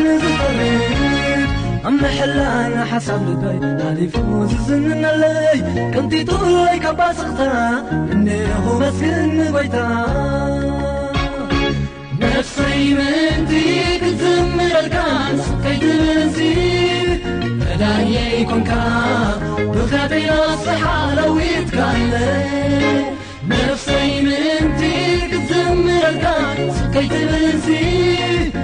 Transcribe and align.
ኣብ 1.87 1.93
መሕላና 2.01 2.75
ሓሳብ 2.89 3.19
ሉጋይናናሪፉ 3.27 4.15
ዝዝንናለይ 4.49 5.57
ቅንቲጥለይካባስቕታ 5.93 7.39
እንሆ 8.13 8.65
መስገኒ 8.81 9.35
ኮይታ 9.55 9.77
ነፍሰይ 12.21 12.81
ምእንቲ 12.97 13.51
ክዝምረልካ 14.03 14.95
ንስከይትብልዚ 15.37 16.37
መዳየ 17.61 18.13
ይኮንካ 18.41 18.71
ብከተይና 19.73 20.33
ስሓ 20.65 20.83
ለዊትካ 21.17 21.77
ይለ 22.01 22.15
ነፍሰይ 23.51 24.09
ምንንቲ 24.27 24.81
ክዝምረልካ 25.33 26.25
ንስከይትብልዚ 26.61 27.67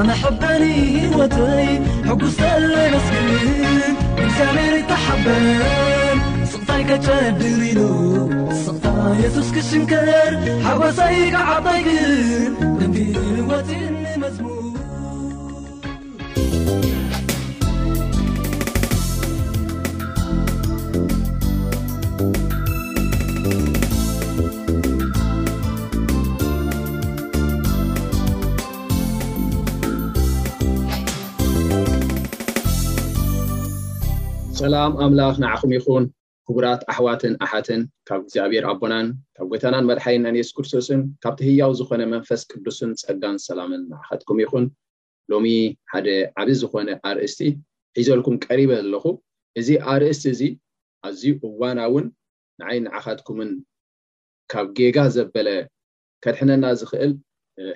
نخمحبن 0.00 0.62
وتي 1.18 1.80
حقلمس 2.08 3.08
مرتحب 4.54 5.28
قكرن 6.70 7.34
قيسكشكر 9.22 10.08
حيكعط 10.64 11.66
وت 13.50 13.99
ሰላም 34.70 34.94
ኣምላኽ 35.04 35.34
ንዓኹም 35.42 35.70
ይኹን 35.76 36.04
ክቡራት 36.46 36.82
ኣሕዋትን 36.92 37.32
ኣሓትን 37.44 37.80
ካብ 38.08 38.20
እግዚኣብሄር 38.24 38.64
ኣቦናን 38.72 39.06
ካብ 39.36 39.46
ጎታናን 39.52 39.86
መድሓይን 39.90 40.26
ኣንየሱስ 40.30 40.54
ክርስቶስን 40.56 41.00
ካብቲ 41.22 41.38
ህያው 41.48 41.72
ዝኮነ 41.78 42.02
መንፈስ 42.12 42.42
ቅዱስን 42.52 42.90
ፀጋን 43.02 43.36
ሰላምን 43.46 43.82
ንዓኸትኩም 43.92 44.38
ይኹን 44.44 44.64
ሎሚ 45.32 45.46
ሓደ 45.92 46.08
ዓብ 46.42 46.48
ዝኮነ 46.62 46.88
ኣርእስቲ 47.10 47.40
ሒዘልኩም 48.00 48.36
ቀሪበ 48.46 48.70
ኣለኩ 48.84 49.04
እዚ 49.62 49.68
ኣርእስቲ 49.94 50.24
እዚ 50.34 50.42
ኣዝዩ 51.08 51.32
እዋና 51.48 51.78
እውን 51.90 52.06
ንዓይ 52.62 52.78
ንዓኻትኩምን 52.88 53.50
ካብ 54.54 54.68
ጌጋ 54.80 54.98
ዘበለ 55.16 55.48
ከድሕነና 56.26 56.64
ዝክእል 56.82 57.14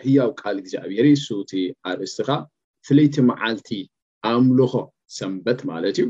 ህያው 0.05 0.31
ቃል 0.43 0.56
እግዚኣብሄር 0.64 1.06
ሱቲ 1.29 1.52
ኣርእስት 1.93 2.20
ካ 2.29 2.43
ፍለይቲ 2.88 3.17
መዓልቲ 3.32 3.70
ኣእምልኮ 4.31 4.75
ሰንበት 5.19 5.62
ማለት 5.73 5.99
እዩ 6.02 6.06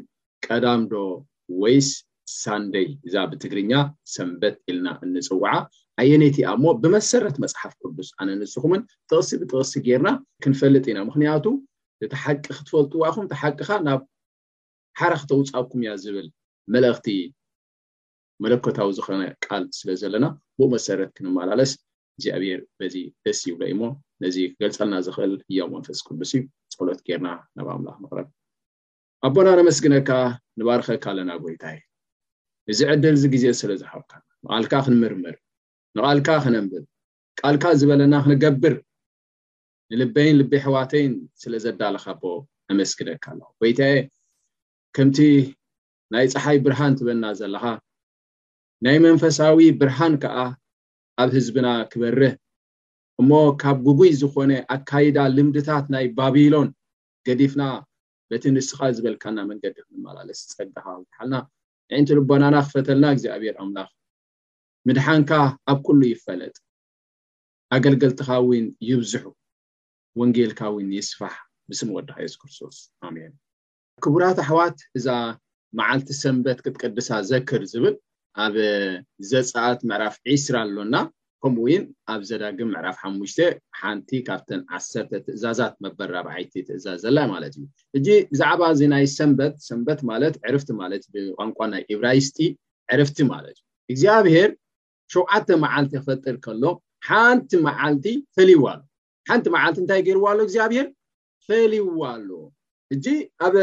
ቀዳም 0.49 0.81
ዶ 0.93 0.97
ወይስ 1.63 1.89
ሳንደይ 2.41 2.87
እዛ 3.07 3.15
ብትግርኛ 3.31 3.73
ሰንበት 4.15 4.57
ኢልና 4.71 4.89
እንፅዋዓ 5.05 5.53
ኣየነይቲኣ 6.01 6.47
እሞ 6.57 6.65
ብመሰረት 6.83 7.37
መፅሓፍ 7.45 7.73
ቅዱስ 7.81 8.09
ኣነ 8.21 8.29
ንስኹምን 8.41 8.81
ተቕሲ 9.11 9.31
ብጥቕሲ 9.41 9.73
ጌርና 9.87 10.09
ክንፈልጥ 10.45 10.85
ኢና 10.91 10.99
ምክንያቱ 11.09 11.45
እተ 12.05 12.13
ሓቂ 12.25 12.43
ክትፈልጡዋዕኹም 12.59 13.27
ተሓቅካ 13.33 13.69
ናብ 13.89 14.01
ሓረ 15.01 15.13
ክተውፃብኩም 15.23 15.81
እያ 15.85 15.93
ዝብል 16.03 16.27
መልእክቲ 16.75 17.07
መለከታዊ 18.45 18.89
ዝኮነ 18.99 19.23
ቃል 19.47 19.65
ስለ 19.79 19.89
ዘለና 20.03 20.27
ብኡ 20.59 20.67
መሰረት 20.77 21.11
ክንመላለስ 21.17 21.73
እዚ 22.19 22.27
ኣብር 22.37 22.61
በዚ 22.81 22.97
ደስ 23.27 23.41
ይብሎ 23.49 23.61
ዩእሞ 23.71 23.83
ነዚ 24.25 24.37
ክገልፀልና 24.55 24.95
ዝክእል 25.09 25.35
እዮም 25.51 25.73
ወንፈስ 25.77 26.01
ቅዱስ 26.07 26.33
እዩ 26.39 26.43
ፀሎት 26.79 27.03
ጌርና 27.11 27.29
ናብ 27.57 27.69
ኣምላኽ 27.77 27.97
ምቅረብ 28.05 28.29
ኣቦና 29.27 29.49
ነመስግነካ 29.59 30.11
ንባርኸካ 30.61 31.05
ኣለና 31.13 31.31
ጎይታ 31.43 31.65
የ 31.75 31.79
እዚ 32.73 32.79
ዕድል 32.93 33.15
እዚ 33.19 33.25
ግዜ 33.35 33.45
ስለዝሓብካ 33.61 34.13
ንቃልካ 34.45 34.73
ክንምርምር 34.87 35.37
ንቓልካ 35.99 36.29
ክነምብር 36.45 36.83
ቃልካ 37.41 37.65
ዝበለና 37.81 38.15
ክንገብር 38.25 38.75
ንልበይን 39.93 40.37
ልበይ 40.41 40.61
ሕዋተይን 40.67 41.15
ስለ 41.43 41.53
ዘዳልካ 41.65 42.05
ቦ 42.21 42.25
ኣመስግነካ 42.75 43.25
ኣለ 43.33 43.41
ጎይታየ 43.61 43.95
ከምቲ 44.97 45.19
ናይ 46.15 46.27
ፀሓይ 46.35 46.59
ብርሃን 46.67 46.93
ትበና 46.99 47.25
ዘለካ 47.41 47.65
ናይ 48.87 48.97
መንፈሳዊ 49.07 49.59
ብርሃን 49.81 50.15
ከዓ 50.25 50.37
ኣብ 51.23 51.31
ህዝብና 51.39 51.67
ክበርህ 51.93 52.35
እሞ 53.23 53.31
ካብ 53.63 53.77
ጉጉይ 53.89 54.13
ዝኮነ 54.21 54.53
ኣካይዳ 54.77 55.17
ልምድታት 55.37 55.87
ናይ 55.97 56.07
ባቢሎን 56.21 56.71
ገዲፍና 57.27 57.63
ለቲ 58.33 58.45
ንእስኻ 58.55 58.79
ዝበልካና 58.97 59.39
መንገዲ 59.51 59.77
ክንመላለስ 59.87 60.39
ዝፀጋካ 60.51 60.75
ዝበሓልና 60.99 61.35
ንዕንቲ 61.91 62.09
ልቦናና 62.19 62.57
ክፈተልና 62.67 63.05
እግዚኣብየር 63.15 63.57
ኣምላኽ 63.63 63.91
ምድሓንካ 64.89 65.31
ኣብ 65.71 65.79
ኩሉ 65.87 66.01
ይፈለጥ 66.13 66.57
ኣገልገልትካ 67.77 68.29
እውን 68.43 68.67
ይብዝሑ 68.91 69.25
ወንጌልካ 70.21 70.61
እውን 70.71 70.89
ይስፋሕ 70.99 71.35
ንስምወድካ 71.71 72.15
የሱ 72.25 72.35
ክርስቶስ 72.43 72.77
ኣሜን 73.07 73.33
ክቡራት 74.05 74.39
ኣሕዋት 74.45 74.79
እዛ 74.99 75.09
መዓልቲ 75.81 76.09
ሰንበት 76.23 76.59
ክትቅድሳ 76.65 77.11
ዘክር 77.33 77.63
ዝብል 77.73 77.95
ኣብ 78.45 78.55
ዘፃኣት 79.31 79.81
ምዕራፍ 79.91 80.17
ዒስራ 80.33 80.57
ኣሎና 80.67 80.95
ከምኡውን 81.45 81.83
ኣብ 82.13 82.21
ዘዳግም 82.29 82.69
ምዕራፍ 82.75 82.97
ሓሙሽተ 83.05 83.39
ሓንቲ 83.79 84.11
ካብተን 84.27 84.61
ዓሰተ 84.77 85.11
ትእዛዛት 85.25 85.75
መበራ 85.85 86.15
በዓይቲ 86.27 86.53
ትእዛዘዘላ 86.69 87.19
ማለት 87.33 87.53
እዩ 87.59 87.65
እጂ 87.99 88.07
ብዛዕባ 88.31 88.61
እዚናይ 88.75 89.05
ሰንበት 89.17 89.55
ሰንበት 89.69 90.01
ማለት 90.11 90.35
ዕርፍቲ 90.51 90.69
ማለትእ 90.81 91.11
ብቋንቋን 91.15 91.71
ናይ 91.75 91.83
ኤብራይስጢ 91.97 92.39
ዕርፍቲ 92.97 93.19
ማለት 93.33 93.59
እዩ 93.61 93.93
እግዚኣብሄር 93.93 94.49
ሸውዓተ 95.15 95.49
መዓልቲ 95.65 95.93
ክፈጥር 96.01 96.37
ከሎ 96.47 96.65
ሓንቲ 97.09 97.51
መዓልቲ 97.69 98.07
ፈልይዋ 98.39 98.65
ኣሎ 98.75 98.81
ሓንቲ 99.31 99.47
መዓልቲ 99.59 99.79
እንታይ 99.85 100.01
ገይርዎ 100.09 100.25
ኣሎ 100.33 100.41
እግዚኣብሄር 100.49 100.89
ፈልይዋ 101.49 102.01
ኣሎ 102.17 102.31
እጂ 102.95 103.07
ኣብ 103.47 103.55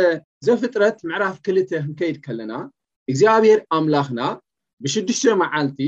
ዘፍጥረት 0.49 0.97
ምዕራፍ 1.09 1.35
ክልተ 1.47 1.71
ክንከይድ 1.87 2.17
ከለና 2.27 2.53
እግዚኣብሄር 3.11 3.59
ኣምላኽና 3.79 4.21
ብሽዱሽተ 4.83 5.25
መዓልቲ 5.43 5.81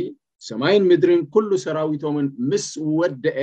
ሰማይን 0.47 0.83
ምድርን 0.89 1.21
ኩሉ 1.33 1.49
ሰራዊቶምን 1.65 2.25
ምስ 2.49 2.65
ወደአ 2.99 3.37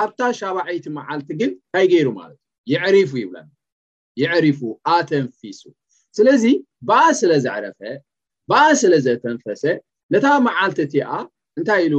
ኣብታ 0.00 0.20
ሻባዓይቲ 0.38 0.84
መዓልቲ 0.98 1.28
ግን 1.40 1.50
እንታይ 1.54 1.86
ገይሩ 1.92 2.06
ማለት 2.20 2.38
እዩ 2.68 2.74
ይዕሪፉ 2.74 3.10
ይብለኒ 3.22 3.48
ይዕሪፉ 4.20 4.60
ኣተንፊሱ 4.94 5.60
ስለዚ 6.18 6.44
ባኣ 6.88 7.02
ስለዘዕረፈ 7.20 7.80
ባኣ 8.50 8.64
ስለ 8.82 8.94
ዘተንፈሰ 9.06 9.64
ነታ 10.14 10.26
መዓልቲ 10.46 10.78
እቲኣ 10.86 11.08
እንታይ 11.58 11.82
ኢሉ 11.88 11.96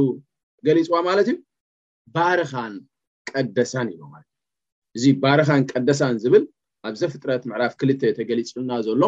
ገሊፅዋ 0.66 0.96
ማለት 1.08 1.28
እዩ 1.32 1.36
ባርኻን 2.16 2.74
ቀደሳን 3.30 3.88
ኢ 3.94 3.96
ለትዩ 4.00 4.28
እዚ 4.96 5.04
ባርኻን 5.22 5.62
ቀደሳን 5.72 6.14
ዝብል 6.24 6.44
ኣብዘፍጥረት 6.88 7.42
ምዕራፍ 7.50 7.74
ክልተ 7.82 8.02
ተገሊፅልና 8.18 8.72
ዘሎ 8.88 9.02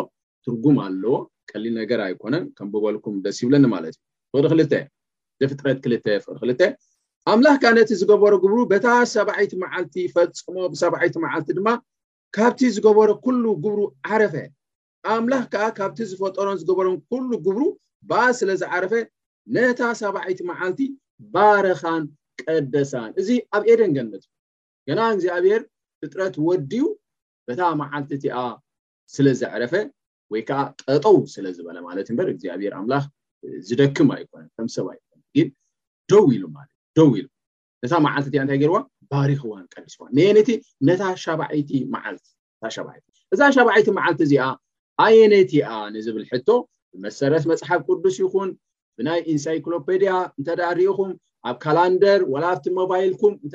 ትርጉም 0.47 0.77
ኣለዎ 0.87 1.17
ቀሊል 1.53 1.75
ነገር 1.83 1.99
ኣይኮነን 2.07 2.45
ከም 2.57 2.69
ብበልኩም 2.75 3.17
ደስ 3.27 3.39
ይብለኒ 3.45 3.65
ማለት 3.77 3.95
እዩ 4.35 4.43
ወወዲ 4.43 4.51
ክል 4.71 4.83
እዚፍጥረት 5.37 5.79
ክል 5.85 5.93
ፍሪክል 6.43 6.73
ኣምላኽ 7.33 7.57
ከዓ 7.63 7.71
ነቲ 7.77 7.91
ዝገበሮ 8.01 8.33
ግብሩ 8.45 8.57
በታ 8.71 8.87
ሰባዒይቲ 9.13 9.53
መዓልቲ 9.63 9.95
ፈፅሞ 10.15 10.57
ብሰባዒይቲ 10.73 11.15
መዓልቲ 11.25 11.49
ድማ 11.59 11.69
ካብቲ 12.37 12.61
ዝገበሮ 12.77 13.09
ኩሉ 13.25 13.45
ግብሩ 13.65 13.81
ዓረፈ 14.09 14.35
ኣምላኽ 15.15 15.45
ከዓ 15.53 15.67
ካብቲ 15.79 15.99
ዝፈጠሮን 16.11 16.59
ዝገበሮ 16.63 16.87
ኩሉ 17.11 17.31
ግብሩ 17.47 17.61
ባኣ 18.11 18.25
ስለዝዓረፈ 18.41 18.93
ነታ 19.57 19.81
ሰባዒይቲ 20.03 20.41
መዓልቲ 20.51 20.81
ባረኻን 21.35 22.05
ቀደሳን 22.43 23.11
እዚ 23.23 23.29
ኣብ 23.57 23.63
ኤደን 23.73 23.95
ገንመፅ 23.99 24.25
ገና 24.89 25.01
እግዚኣብሔር 25.17 25.63
ፍጥረት 26.03 26.37
ወድዩ 26.49 26.83
በታ 27.49 27.61
መዓልቲ 27.83 28.11
እቲኣ 28.19 28.37
ስለዘዕረፈ 29.15 29.75
ወይከዓ 30.35 30.61
ጠጠው 30.83 31.17
ስለዝበለ 31.37 31.79
ማለት 31.89 32.07
በር 32.21 32.29
እግዚኣብሔር 32.37 32.73
ኣምላኽ 32.83 33.05
ዝደክም 33.69 34.11
ኣይኮነን 34.19 34.51
ከም 34.57 34.69
ሰባ 34.77 34.87
እዩ 34.97 35.14
ግደው 35.39 36.25
ኢሉትእዩደው 36.37 37.09
ኢሉ 37.19 37.27
ነታ 37.85 37.95
መዓልቲ 38.07 38.35
እ 38.39 38.41
እንታይ 38.43 38.59
ገርዋ 38.63 38.77
ባሪክዋ 39.13 39.53
ቀዲስዋ 39.75 40.03
ንአነቲ 40.17 40.49
ነታ 40.89 41.03
ይቲ 41.59 41.71
መዓልቲይቲ 41.95 42.33
እዛ 43.35 43.41
ሸባዒይቲ 43.57 43.89
መዓልቲ 43.99 44.21
እዚኣ 44.27 44.45
ኣየነቲ 45.05 45.53
ኣ 45.75 45.77
ንዝብል 45.95 46.25
ሕቶ 46.31 46.49
ብመሰረት 46.95 47.45
መፅሓፍ 47.51 47.81
ቅዱስ 47.89 48.17
ይኹን 48.23 48.51
ብናይ 48.99 49.21
ኢንሳይክሎፔድያ 49.33 50.11
እንተዳ 50.39 50.61
ሪኢኹም 50.79 51.11
ኣብ 51.49 51.57
ካላንደር 51.65 52.21
ወላብቲ 52.35 52.67
ሞባይልኩም 52.79 53.33
እንተ 53.45 53.55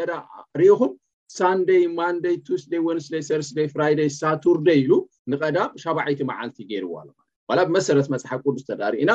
ሪኢኹም 0.62 0.92
ሳንደይ 1.38 1.84
ማንደይ 2.00 2.36
ቱስደይ 2.48 2.82
ወንስደይ 2.88 3.24
ተርስደ 3.30 3.58
ፍራይደይ 3.74 4.10
ሳቱርደይ 4.20 4.80
ኢሉ 4.84 4.92
ንቀዳም 5.32 5.72
ሸባዒይቲ 5.84 6.22
መዓልቲ 6.32 6.58
ገይርዋለ 6.72 7.10
ላ 7.58 7.62
ብመሰረት 7.70 8.08
መፅሓፍ 8.16 8.40
ቅዱስ 8.48 8.64
ተዳሪኢኢና 8.70 9.12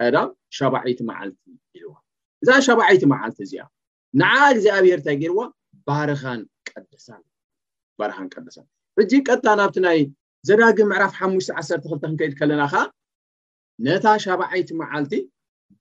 ቀዳም 0.00 0.28
ሸባዓይቲ 0.58 1.00
መዓልቲ 1.10 1.38
ኢልዋ 1.76 1.92
እዛ 2.42 2.48
ሸባዓይቲ 2.66 3.02
መዓልቲ 3.12 3.38
እዚኣ 3.46 3.62
ንዓ 4.20 4.30
ግዜ 4.56 4.66
ኣብሄርታይ 4.78 5.16
ገይርዋ 5.22 5.40
ንባርኻን 5.78 6.40
ቀደሳል 8.32 8.66
ሕጂ 8.98 9.12
ቀጥታ 9.28 9.46
ናብቲ 9.60 9.76
ናይ 9.86 10.00
ዘዳግብ 10.48 10.86
ምዕራፍ 10.90 11.12
ሓሙሽ 11.18 11.46
1ክ 11.60 11.82
ክንከይድ 12.00 12.32
ከለና 12.40 12.62
ከዓ 12.72 12.82
ነታ 13.86 14.06
ሻባዓይቲ 14.24 14.68
መዓልቲ 14.82 15.12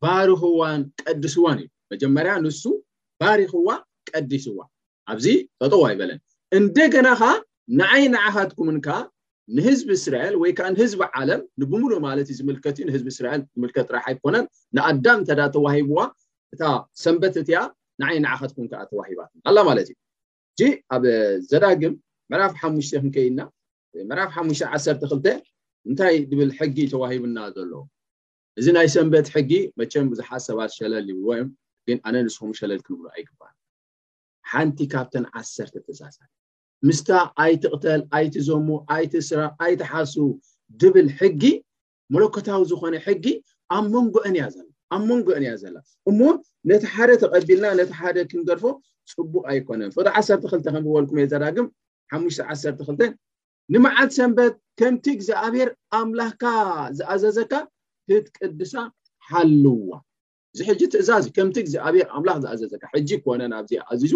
ባርኽዋን 0.04 0.82
ቀድስዋን 1.08 1.58
እዩ 1.64 1.68
መጀመርያ 1.92 2.34
ንሱ 2.46 2.64
ባሪኽዋ 3.22 3.70
ቀዲስዋ 4.14 4.58
ኣብዚ 5.12 5.26
ጠጠዋ 5.60 5.84
ይበለን 5.94 6.20
እንደገና 6.58 7.08
ከ 7.20 7.24
ንዓይ 7.80 8.04
ንዓካትኩምን 8.14 8.78
ካዓ 8.86 8.98
ንህዝቢ 9.58 9.90
እስራኤል 10.00 10.36
ወይ 10.42 10.52
ከዓ 10.58 10.68
ንህዝቢ 10.74 11.00
ዓለም 11.20 11.42
ንብምሉ 11.62 11.92
ማለት 12.08 12.28
እዩ 12.32 12.36
ዝምልከት 12.40 12.76
ንህዝቢ 12.88 13.08
እስራኤል 13.14 13.42
ዝምልከት 13.56 13.86
ጥራሕ 13.90 14.06
ይኮነን 14.14 14.46
ንኣዳም 14.76 15.20
እተዳ 15.24 15.42
ተዋሂብዋ 15.56 16.00
እታ 16.54 16.62
ሰንበት 17.04 17.36
እትያ 17.42 17.58
ንዓይ 18.02 18.16
ነዓኸት 18.26 18.52
ኩንከዓ 18.58 18.80
ተዋሂባት 18.92 19.32
ኣላ 19.50 19.58
ማለት 19.70 19.88
እዩ 19.92 19.96
እጂ 20.54 20.60
ኣብ 20.96 21.04
ዘዳግም 21.50 21.94
መዕራፍ 22.32 22.54
ሓሙሽተ 22.62 22.94
ክንከይድና 23.02 23.42
መዕራፍ 24.10 24.30
ሓሙሽተ 24.38 24.64
ዓሰርተ 24.78 25.04
ክልተ 25.12 25.28
እንታይ 25.90 26.16
ዝብል 26.30 26.52
ሕጊ 26.60 26.78
ተዋሂብና 26.94 27.38
ዘሎ 27.58 27.74
እዚ 28.62 28.66
ናይ 28.78 28.88
ሰንበት 28.96 29.28
ሕጊ 29.36 29.52
መቸም 29.82 30.08
ብዙሓት 30.14 30.42
ሰባት 30.50 30.72
ሸለል 30.78 31.08
ይብልዎ 31.12 31.32
ዮ 31.42 31.44
ግን 31.90 31.98
ኣነ 32.08 32.16
ንስኩም 32.28 32.54
ሸለል 32.62 32.82
ክንብሉ 32.86 33.06
ኣይግባ 33.16 33.42
ሓንቲ 34.52 34.80
ካብተን 34.94 35.26
ዓሰርተ 35.40 35.76
ተዛሳዩ 35.88 36.32
ምስታ 36.88 37.10
ኣይት 37.42 37.64
ቅተል 37.74 38.02
ኣይቲ 38.18 38.34
ዘሙ 38.48 38.68
ኣይቲ 38.96 39.14
ስራ 39.30 39.42
ኣይቲ 39.64 39.80
ሓሱ 39.92 40.16
ድብል 40.82 41.10
ሕጊ 41.20 41.44
መለከታዊ 42.14 42.62
ዝኾነ 42.72 42.96
ሕጊ 43.08 43.26
ኣብ 43.76 43.86
መንጎ 43.94 44.16
አንያ 44.30 44.42
ዘላ 44.56 44.68
ኣብ 44.96 45.04
መንጎ 45.10 45.28
አንእያ 45.38 45.54
ዘላ 45.62 45.76
እሞ 46.10 46.20
ነቲ 46.70 46.84
ሓደ 46.94 47.10
ተቀቢልና 47.22 47.66
ነቲ 47.80 47.90
ሓደ 48.02 48.18
ክንገድፎ 48.32 48.64
ፅቡቅ 49.14 49.34
ኣይኮነን 49.52 49.92
ፈ 49.96 50.00
1ክ 50.10 50.50
ከምዝበልኩም 50.52 51.18
እየ 51.22 51.28
ዘዳግም 51.34 51.68
ሓሙሽ12 52.12 53.02
ንመዓት 53.74 54.10
ሰንበት 54.18 54.54
ከምቲ 54.80 55.06
ግዚኣብር 55.20 55.68
ኣምላኽካ 56.02 56.44
ዝኣዘዘካ 56.98 57.54
ህትቅድሳ 58.12 58.74
ሓልዋ 59.30 59.90
እዚ 60.54 60.60
ሕጂ 60.70 60.82
ትእዛዝዩ 60.96 61.30
ከምቲ 61.38 61.58
ግዚኣብር 61.68 62.08
ኣምላኽ 62.18 62.38
ዝኣዘዘካ 62.44 62.84
ሕጂ 62.96 63.10
ኮነ 63.26 63.42
ኣብዚ 63.60 63.72
ኣኣዝዙ 63.84 64.14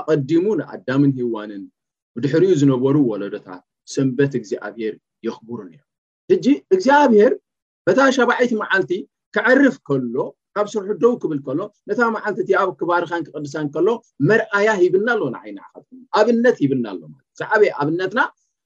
ኣቀዲሙ 0.00 0.44
ንኣዳምን 0.60 1.12
ህዋንን 1.18 1.62
ብድሕሪኡ 2.16 2.52
ዝነበሩ 2.60 2.96
ወለዶታ 3.12 3.48
ሰንበት 3.94 4.32
እግዚኣብሄር 4.40 4.94
የኽብርን 5.26 5.70
ዮም 5.76 5.86
እጂ 6.34 6.46
እግዚኣብሄር 6.74 7.32
በታ 7.86 7.98
ሸባዒይቲ 8.16 8.52
መዓልቲ 8.62 8.90
ክዕርፍ 9.34 9.76
ከሎ 9.88 10.16
ካብ 10.56 10.66
ስርሑ 10.72 10.88
ደው 11.02 11.12
ክብል 11.22 11.38
ከሎ 11.46 11.60
ነታ 11.88 12.00
መዓልቲ 12.16 12.38
እቲ 12.44 12.50
ኣብ 12.60 12.70
ክባርካን 12.80 13.22
ክቅድሳን 13.26 13.66
ከሎ 13.74 13.88
መርኣያ 14.28 14.68
ሂብልና 14.80 15.08
ኣሎንዓይኒዓካት 15.16 15.84
ኣብነት 16.20 16.56
ሂብና 16.62 16.84
ኣሎ 16.92 17.00
ለ 17.12 17.22
ዛዓበየ 17.40 17.70
ኣብነትና 17.82 18.20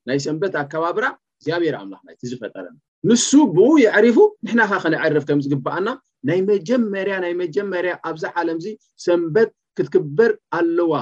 ናይ 0.09 0.19
ሰንበት 0.27 0.55
ኣከባብራ 0.63 1.05
እግዚኣብሔር 1.39 1.75
ኣምላክ 1.81 2.21
ዝፈጠረ 2.31 2.65
ንሱ 3.11 3.29
ብኡ 3.57 3.69
ይዕሪፉ 3.85 4.17
ንሕናካ 4.45 4.73
ከነዕርፍ 4.85 5.25
ከምዝግበኣና 5.29 5.89
ናይ 6.31 6.41
መጀመርያ 6.51 7.15
ናይ 7.25 7.33
መጀመርያ 7.43 7.93
ኣብዚ 8.11 8.25
ዓለም 8.41 8.59
እዚ 8.63 8.67
ሰንበት 9.07 9.51
ክትክበር 9.77 10.31
ኣለዋ 10.61 10.93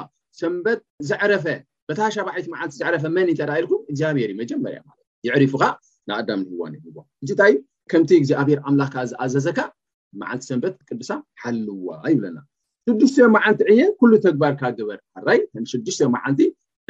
ሰንበት 0.43 0.81
ዘዕረፈ 1.11 1.45
በታ 1.91 2.01
ሰብዓይቲ 2.17 2.45
መዓልቲ 2.53 2.73
ዝዕረፈ 2.81 3.05
መን 3.15 3.29
እተዳ 3.31 3.51
ኢልኩም 3.61 3.81
እግዚኣብሔር 3.91 4.33
መጀመርያ 4.41 4.79
ማለት 4.89 5.05
እ 5.25 5.27
ይዕሪፉ 5.27 5.53
ካ 5.63 5.65
ንኣዳም 6.09 6.41
ንህዋን 6.49 6.75
ይዎ 6.77 6.97
እጅንታይ 7.23 7.53
ከምቲ 7.91 8.11
እግዚኣብሔር 8.23 8.59
ኣምላክካ 8.71 8.97
ዝኣዘዘካ 9.11 9.59
መዓልቲ 10.21 10.45
ሰንበት 10.51 10.75
ቅድሳ 10.89 11.11
ሓልዋ 11.43 11.89
ይብለና 12.13 12.37
ሽዱሽትዮ 12.89 13.27
መዓልቲ 13.37 13.61
ዕየ 13.73 13.81
ኩሉ 14.01 14.13
ተግባርካ 14.27 14.63
ግበር 14.79 14.99
ኣራይ 15.21 15.41
ምሽዱሽትዮ 15.63 16.07
መዓልቲ 16.17 16.41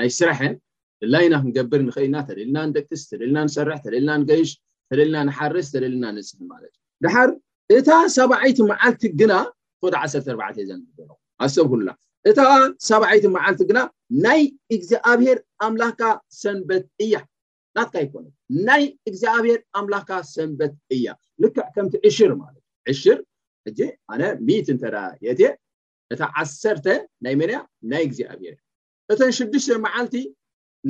ናይ 0.00 0.10
ስራሕን 0.18 0.54
ላይና 1.14 1.34
ክንገብር 1.44 1.80
ንክእልና 1.86 2.16
ተለልና 2.28 2.58
ንደቅስ 2.70 3.02
ተለልና 3.12 3.38
ንሰርሕ 3.48 3.78
ተለልና 3.86 4.10
ንገይሽ 4.22 4.52
ተለልና 4.92 5.16
ንሓርስ 5.30 5.68
ተለልና 5.76 6.04
ንፅፍ 6.18 6.38
ማለት 6.52 6.72
እዩ 6.78 7.00
ድሓር 7.06 7.30
እታ 7.78 7.90
ሰብዓይቲ 8.18 8.58
መዓልቲ 8.72 9.04
ግና 9.22 9.32
ቶዳ 9.82 9.94
14 10.08 10.62
ዘን 10.68 10.80
ሎ 11.08 11.10
ኣሰብሁሉላ 11.44 11.90
እታ 12.28 12.40
ሰባዓይቲ 12.86 13.26
መዓልቲ 13.34 13.60
ግና 13.68 13.78
ናይ 14.24 14.40
እግዚኣብሄር 14.76 15.38
ኣምላክካ 15.66 16.02
ሰንበት 16.40 16.84
እያ 17.04 17.14
ናትካ 17.78 17.94
ይኮነት 18.04 18.34
ናይ 18.68 18.82
እግዚኣብሔር 19.08 19.58
ኣምላካ 19.80 20.10
ሰንበት 20.34 20.74
እያ 20.96 21.06
ልክዕ 21.42 21.62
ከምቲ 21.74 21.94
ዕሽር 22.08 22.32
ማለት 22.42 22.62
እዩ 22.64 22.94
ዕሽር 22.94 23.18
ሕጂ 23.68 23.80
ኣነ 24.12 24.22
ሚት 24.48 24.66
እንተዳ 24.74 24.96
የትየ 25.26 25.48
እታ 26.14 26.22
ዓሰተ 26.42 26.86
ናይ 27.24 27.34
መንያ 27.40 27.56
ናይ 27.92 28.02
እግዚኣብሔር 28.08 28.56
እ 28.58 29.12
እተን 29.14 29.32
ሽዱሽተ 29.38 29.78
መዓልቲ 29.86 30.16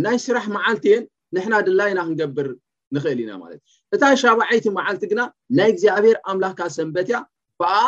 ናይ 0.07 0.17
ስራሕ 0.27 0.45
መዓልቲ 0.57 0.85
እየን 0.93 1.05
ንሕና 1.37 1.55
ድላ 1.67 1.81
ኢና 1.93 2.01
ክንገብር 2.09 2.49
ንክእል 2.95 3.19
ኢና 3.25 3.33
ማለት 3.45 3.61
እዩ 3.63 3.79
እታ 3.95 4.03
ሻባዓይቲ 4.23 4.67
መዓልቲ 4.81 5.03
ግና 5.15 5.21
ናይ 5.61 5.71
እግዚኣብሔር 5.75 6.17
ኣምላክካ 6.33 6.61
ሰንበት 6.79 7.09
እያ 7.13 7.17
በኣኣ 7.61 7.87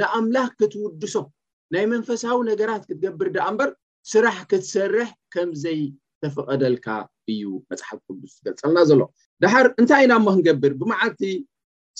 ንኣምላክ 0.00 0.52
ክትውድሶ 0.60 1.14
ናይ 1.74 1.84
መንፈሳዊ 1.92 2.36
ነገራት 2.50 2.82
ክትገብር 2.88 3.28
ዳኣ 3.36 3.46
እምበር 3.52 3.70
ስራሕ 4.12 4.36
ክትሰርሕ 4.50 5.08
ከምዘይተፈቀደልካ 5.34 6.86
እዩ 7.32 7.42
መፅሓፍ 7.70 7.98
ቅስ 8.20 8.32
ዝገልፀልና 8.36 8.78
ዘሎ 8.90 9.00
ዳሓር 9.44 9.66
እንታይ 9.80 10.04
ኢና 10.04 10.14
ማ 10.26 10.28
ክንገብር 10.36 10.72
ብመዓልቲ 10.82 11.22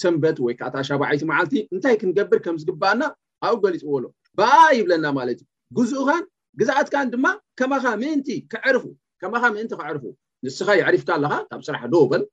ሰንበት 0.03 0.39
ወይከዓ 0.47 0.69
ታሻባዓይቲ 0.77 1.23
ዓልቲ 1.41 1.55
እንታይ 1.75 1.97
ክንገብር 2.03 2.41
ከምዝግበአና 2.47 3.03
ኣብኡ 3.49 3.61
ገሊፅዎሎ 3.65 4.05
ባኣ 4.39 4.59
ይብለና 4.79 5.07
ማለት 5.19 5.39
እዩ 5.43 5.47
ግዝኡካን 5.79 6.25
ግዛኣትካን 6.61 7.11
ድማ 7.15 7.27
ከማካ 7.61 7.85
ምንክዕርማካ 8.03 9.45
ምእን 9.55 9.69
ክዕርፉ 9.77 10.05
ንስኻ 10.47 10.69
ይዕሪፍካ 10.81 11.09
ኣለካ 11.19 11.35
ካብ 11.51 11.61
ስራሕ 11.69 11.83
ዶውበል 11.95 12.25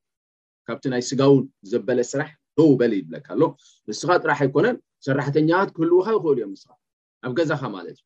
ካብቲ 0.69 0.83
ናይ 0.93 1.03
ስጋውን 1.09 1.43
ዘበለ 1.71 1.99
ስራሕ 2.13 2.29
ዶውበል 2.57 2.91
ይብለካኣሎ 2.99 3.41
ንስኻ 3.89 4.09
ጥራሕ 4.23 4.39
ኣይኮነን 4.45 4.75
ሰራሕተኛት 5.07 5.69
ክህልውካ 5.75 6.07
ይክእሉ 6.15 6.25
እዮም 6.37 6.51
ንስ 6.55 6.65
ኣብ 7.27 7.33
ገዛኻ 7.37 7.61
ማለት 7.75 7.93
እዩ 7.99 8.03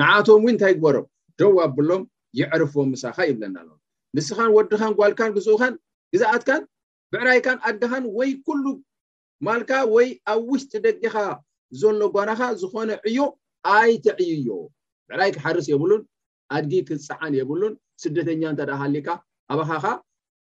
ንዓቶም 0.00 0.40
እውይ 0.42 0.50
እንታይ 0.54 0.72
ግበሮም 0.78 1.06
ደው 1.40 1.52
ኣብሎም 1.64 2.02
ይዕርፎቦም 2.38 2.88
ምሳኻ 2.94 3.16
ይብለና 3.30 3.56
ኣሎ 3.62 3.68
ምስኻን 4.16 4.50
ወድኻን 4.56 4.92
ጓልካን 4.98 5.30
ግዝኡካን 5.36 5.74
ግዛኣትካን 6.14 6.62
ብዕራይካን 7.12 7.58
ኣድኻን 7.68 8.04
ወይ 8.18 8.30
ኩሉ 8.46 8.64
ማልካ 9.46 9.72
ወይ 9.94 10.08
ኣብ 10.32 10.42
ውሽጢ 10.52 10.72
ደጊኻ 10.86 11.16
ዘሎ 11.80 12.00
ጓናካ 12.14 12.40
ዝኾነ 12.62 12.90
ዕዮ 13.08 13.20
ኣይተዕይዮ 13.74 14.48
ብዕራይ 15.08 15.30
ክሓርስ 15.36 15.68
የብሉን 15.72 16.02
ኣድጊ 16.56 16.80
ክፃዓን 16.88 17.34
የብሉን 17.40 17.74
ስደተኛ 18.04 18.42
እንተ 18.52 18.60
ዳ 18.70 18.72
ሃሊካ 18.82 19.08
ሃባኻኻ 19.52 19.84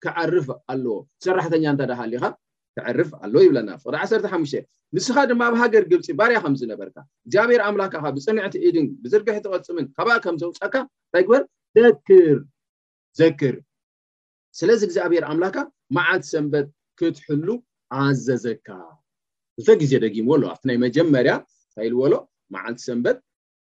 ክዓርፍ 0.06 0.48
ኣለዎ 0.74 0.96
ሰራሕተኛ 1.28 1.66
እንተ 1.74 1.82
ዳ 1.90 1.94
ሃሊካ 2.02 2.24
ትዕርፍ 2.78 3.10
ኣለ 3.24 3.34
ይብለና 3.46 3.70
ፍቅሪ 3.84 3.96
1ሓሽ 4.06 4.54
ንስኻ 4.96 5.16
ድማ 5.30 5.42
ኣብ 5.50 5.56
ሃገር 5.62 5.84
ግብፂ 5.92 6.08
ባርያ 6.20 6.38
ከምዝነበርካ 6.44 6.98
እግዚኣብሔር 7.26 7.62
ኣምላክ 7.70 7.92
ካ 8.04 8.12
ብፅንዕቲ 8.16 8.56
ኢድን 8.68 8.88
ብዝርጋሒ 9.04 9.38
ተቀፅምን 9.46 9.86
ካብ 9.98 10.08
ከም 10.26 10.36
ዘውፃካ 10.42 10.76
እንታይ 10.84 11.24
ግበር 11.28 11.44
ዘክር 11.80 12.38
ዘክር 13.22 13.56
ስለዚ 14.60 14.82
እግዚኣብሔር 14.90 15.26
ኣምላካ 15.32 15.58
መዓልቲ 15.98 16.26
ሰንበት 16.34 16.68
ክትሕሉ 17.02 17.50
ኣዘዘካ 18.00 18.68
እዚ 19.62 19.68
ግዜ 19.82 19.94
ደጊምዎኣሎ 20.06 20.44
ኣብቲ 20.54 20.64
ናይ 20.70 20.78
መጀመርያ 20.86 21.34
እንታይ 21.70 21.88
ኢልዎሎ 21.90 22.14
መዓልቲ 22.56 22.80
ሰንበት 22.90 23.18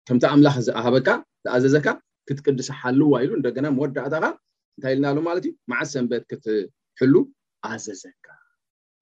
ከምቲ 0.08 0.24
ኣምላክ 0.34 0.56
ዝኣሃበካ 0.68 1.08
ዝኣዘዘካ 1.46 1.86
ክትቅድስ 2.30 2.68
ሓልዋ 2.80 3.12
ኢሉ 3.24 3.32
እንደገና 3.40 3.66
መወዳእታካ 3.78 4.26
እንታይ 4.76 4.92
ኢልና 4.96 5.06
ሎ 5.18 5.20
ማለት 5.30 5.44
ዩ 5.50 5.52
መዓልት 5.72 5.92
ሰንበት 5.96 6.22
ክትሕሉ 6.32 7.14
ኣዘዘካ 7.70 8.24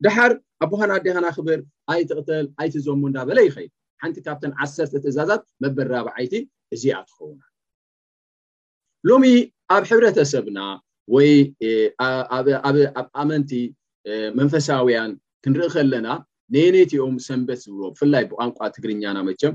ድሓር 0.04 0.32
ኣቦሃና 0.64 0.92
ዴሃና 1.04 1.26
ክብር 1.36 1.60
ኣይትቕተል 1.92 2.46
ኣይትዘሙ 2.62 3.00
እዳበለ 3.10 3.38
ይኸይድ 3.46 3.70
ሓንቲ 4.02 4.16
ካብተን 4.26 4.52
ዓሰርተ 4.62 4.92
ትእዛዛት 5.04 5.44
መበራብዓይቲ 5.62 6.34
እዚኣትኸውና 6.74 7.40
ሎሚ 9.08 9.24
ኣብ 9.76 9.82
ሕብረተሰብና 9.90 10.58
ወይ 11.14 11.30
ኣብ 12.36 12.46
ኣመንቲ 13.22 13.52
መንፈሳውያን 14.38 15.10
ክንርኢ 15.44 15.68
ከለና 15.74 16.08
ነየነትኦም 16.54 17.16
ሰንበት 17.26 17.58
ዝብሮ 17.64 17.82
ብፍላይ 17.94 18.24
ብቋንቋ 18.30 18.58
ትግርኛና 18.76 19.16
መቸም 19.28 19.54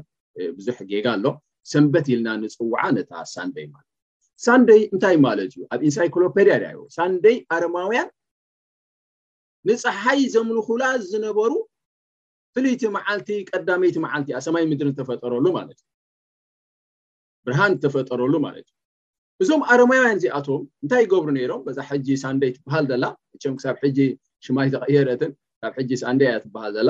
ብዙሕ 0.58 0.78
ጌጋ 0.92 1.06
ኣሎ 1.16 1.26
ሰንበት 1.72 2.06
ኢልና 2.14 2.30
ንፅዋዓ 2.44 2.84
ነታ 2.98 3.12
ሳንደይ 3.34 3.68
ማለት 3.74 3.90
እዩ 3.96 4.26
ሳንደይ 4.46 4.82
እንታይ 4.94 5.18
ማለት 5.28 5.50
እዩ 5.54 5.60
ኣብ 5.74 5.82
ኢንሳይክሎፔዳ 5.90 6.50
ሳንደይ 6.98 7.36
ኣረማውያን 7.56 8.10
ንፀሓይ 9.70 10.22
ዘምልኩላ 10.34 10.84
ዝነበሩ 11.10 11.51
ፍልይቲ 12.55 12.82
መዓልቲ 12.96 13.29
ቀዳመይቲ 13.51 13.96
መዓልቲ 14.05 14.29
ኣ 14.38 14.39
ሰማይ 14.46 14.63
ምድሪ 14.72 14.89
ተፈጠረሉ 15.00 15.46
ማለትእዩ 15.58 15.88
ብርሃን 17.48 17.74
ተፈጠረሉ 17.84 18.34
ማለት 18.48 18.67
እዩ 19.43 19.46
እዞም 19.50 19.62
ኣረማውያን 19.74 20.17
እዚኣቶም 20.17 20.62
እንታይ 20.84 21.05
ገብሩ 21.12 21.29
ነይሮም 21.38 21.62
በዛሕ 21.67 21.88
ሕጂ 21.93 22.08
ሳንደይ 22.24 22.51
ትበሃል 22.58 22.86
ዘላ 22.91 23.05
እም 23.48 23.53
ክሳብ 23.60 23.77
ሕጂ 23.84 23.98
ሽማ 24.46 24.58
ኣይተቀየረትን 24.65 25.32
ብ 25.70 25.72
ሕጂ 25.77 25.91
ሳንደይ 26.03 26.27
እያ 26.32 26.38
ትበሃል 26.43 26.72
ዘላ 26.77 26.89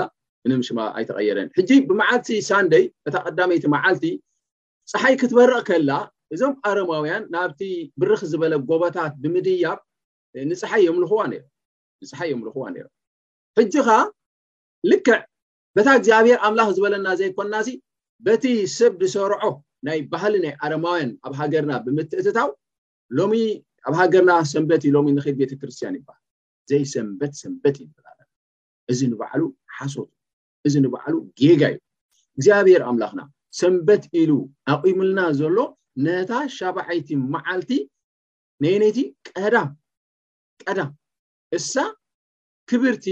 ንም 0.51 0.61
ሽማ 0.67 0.79
ኣይተቀየረትን 0.99 1.51
ሕጂ 1.57 1.71
ብመዓልቲ 1.89 2.29
ሳንደይ 2.49 2.83
እታ 3.07 3.15
ቀዳመይቲ 3.27 3.65
መዓልቲ 3.75 4.05
ፀሓይ 4.93 5.15
ክትበርቕ 5.21 5.59
ከላ 5.69 5.91
እዞም 6.35 6.55
ኣረማውያን 6.71 7.23
ናብቲ 7.35 7.61
ብርክ 8.01 8.21
ዝበለ 8.33 8.53
ጎቦታት 8.71 9.13
ብምድያብ 9.23 9.79
ንፀሓይ 10.51 10.81
የምልኩዋ 10.89 11.21
ነይም 11.31 11.47
ዝሓዮምልኽዋ 12.09 12.63
ሕጂ 13.57 13.73
ከዓ 13.87 13.97
ልክዕ 14.91 15.17
በታ 15.77 15.87
እግዚኣብሔር 15.99 16.39
ኣምላኽ 16.47 16.67
ዝበለና 16.77 17.07
ዘይኮና 17.19 17.53
እዚ 17.63 17.69
በቲ 18.25 18.43
ሰብ 18.77 18.93
ዝሰርዖ 19.13 19.43
ናይ 19.87 19.99
ባህሊ 20.11 20.33
ናይ 20.45 20.53
ኣለማውያን 20.65 21.09
ኣብ 21.27 21.33
ሃገርና 21.39 21.71
ብምትእትታው 21.85 22.49
ሎሚ 23.17 23.33
ኣብ 23.87 23.93
ሃገርና 23.99 24.31
ሰንበት 24.51 24.81
እዩ 24.85 24.91
ሎሚ 24.97 25.07
ንክድ 25.17 25.35
ቤተክርስትያን 25.41 25.95
ይበሃል 25.99 26.21
ዘይ 26.71 26.83
ሰንበት 26.93 27.33
ሰንበት 27.41 27.75
ዩ 27.83 27.85
እዚ 28.93 28.99
ንባዕሉ 29.11 29.41
ሓሶት 29.77 30.09
እዚ 30.67 30.75
ንባዕሉ 30.85 31.15
ጌጋ 31.41 31.63
እዩ 31.73 31.79
እግዚኣብሔር 32.37 32.81
ኣምላኽና 32.89 33.21
ሰንበት 33.61 34.03
ኢሉ 34.21 34.31
ኣቂምልና 34.73 35.19
ዘሎ 35.39 35.57
ነታ 36.05 36.31
ሻባዓይቲ 36.57 37.09
መዓልቲ 37.35 37.71
ነይነይቲ 38.63 38.99
ቀዳም 39.39 39.69
ቀዳም 40.67 40.91
እሳ 41.57 41.73
ክብርቲ 42.69 43.05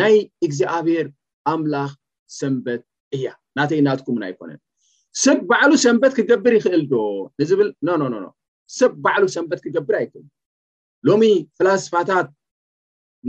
ናይ 0.00 0.14
እግዚኣብሔር 0.46 1.06
ኣምላኽ 1.52 1.90
ሰንበት 2.38 2.82
እያ 3.16 3.26
ናተይናትኩምን 3.58 4.22
ኣይኮነን 4.28 4.60
ሰብ 5.24 5.40
ባዕሉ 5.50 5.72
ሰንበት 5.84 6.12
ክገብር 6.18 6.52
ይክእል 6.56 6.82
ዶ 6.92 6.94
ንዝብል 7.40 7.68
ኖኖ 7.88 8.14
ሰብ 8.78 8.92
ባዕሉ 9.04 9.24
ሰንበት 9.36 9.60
ክገብር 9.64 9.94
ኣይክል 10.00 10.24
ሎሚ 11.08 11.22
ፍላስፋታት 11.58 12.28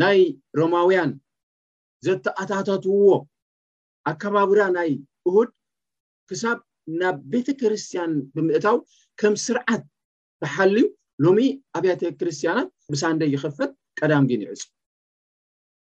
ናይ 0.02 0.20
ሮማውያን 0.60 1.12
ዘተኣታታትውዎ 2.06 3.10
ኣከባቢራ 4.10 4.62
ናይ 4.78 4.92
እሁድ 5.30 5.50
ክሳብ 6.30 6.58
ናብ 7.02 7.18
ቤተክርስትያን 7.34 8.12
ብምእታው 8.36 8.78
ከም 9.20 9.34
ስርዓት 9.46 9.84
ብሓልዩ 10.42 10.86
ሎሚ 11.25 11.40
ኣብያተ 11.78 12.02
ክርስትያናት 12.20 12.68
ብሳንደ 12.94 13.22
ይክፈት 13.34 13.72
ቀዳም 14.00 14.24
ግን 14.30 14.40
ይዕፁ 14.46 14.62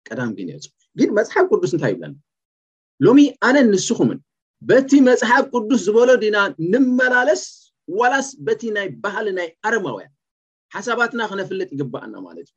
ቀዳም 0.08 0.32
ግን 0.38 0.48
ይዕፁ 0.54 0.64
ግን 1.00 1.10
መፅሓፍ 1.18 1.46
ቅዱስ 1.54 1.72
እንታይ 1.76 1.92
ይብለና 1.94 2.16
ሎሚ 3.06 3.20
ኣነን 3.48 3.68
ንስኹምን 3.74 4.20
በቲ 4.70 4.92
መፅሓፍ 5.10 5.44
ቅዱስ 5.54 5.80
ዝበሎ 5.88 6.10
ዲና 6.24 6.38
ንመላለስ 6.72 7.44
ዋላስ 8.00 8.28
በቲ 8.48 8.62
ናይ 8.78 8.88
ባህሊ 9.04 9.28
ናይ 9.40 9.50
ኣረማውያን 9.68 10.14
ሓሳባትና 10.76 11.22
ክነፍለጥ 11.32 11.70
ይግባኣና 11.76 12.16
ማለት 12.28 12.48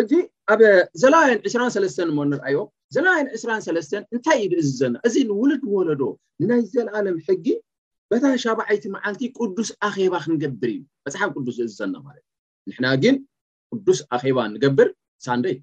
እዩ 0.00 0.04
እዚ 0.04 0.12
ኣብ 0.52 0.60
ዘላይን 1.02 1.38
2ሰ 1.50 1.96
ሞ 2.16 2.20
ንርኣዮ 2.30 2.58
ዘላይን 2.94 3.26
2 3.42 4.14
እንታይ 4.14 4.38
ዩ 4.52 4.56
እዝዘና 4.62 4.94
እዚ 5.08 5.14
ንውሉድ 5.28 5.62
ወለዶ 5.74 6.02
ንናይ 6.42 6.62
ዘላኣለም 6.74 7.18
ሕጊ 7.28 7.46
በታ 8.12 8.24
ሻባዓይቲ 8.44 8.84
መዓልቲ 8.96 9.22
ቅዱስ 9.38 9.68
ኣኼባ 9.88 10.14
ክንገብር 10.24 10.70
እዩ 10.74 10.78
መፅሓፍ 11.06 11.30
ቅዱስ 11.36 11.54
ዝእዝዘና 11.60 11.94
ማለት 12.06 12.24
እዩ 12.64 12.70
ንሕና 12.72 12.86
ግን 13.04 13.14
ቅዱስ 13.82 14.00
ኣባ 14.16 14.38
ንገብር 14.52 14.88
ንደይ 15.38 15.56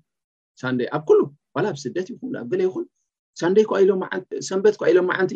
ንደይ 0.76 0.88
ኣብ 0.96 1.04
ኩሉ 1.10 1.20
ዋላብስደት 1.56 2.08
ይኹ 2.12 2.22
ኣብ 2.42 2.48
ገለ 2.52 2.62
ይኹን 2.68 2.86
ንይሰንበት 3.42 4.76
ኳ 4.80 4.90
ኢሎም 4.92 5.08
መዓንቲ 5.12 5.32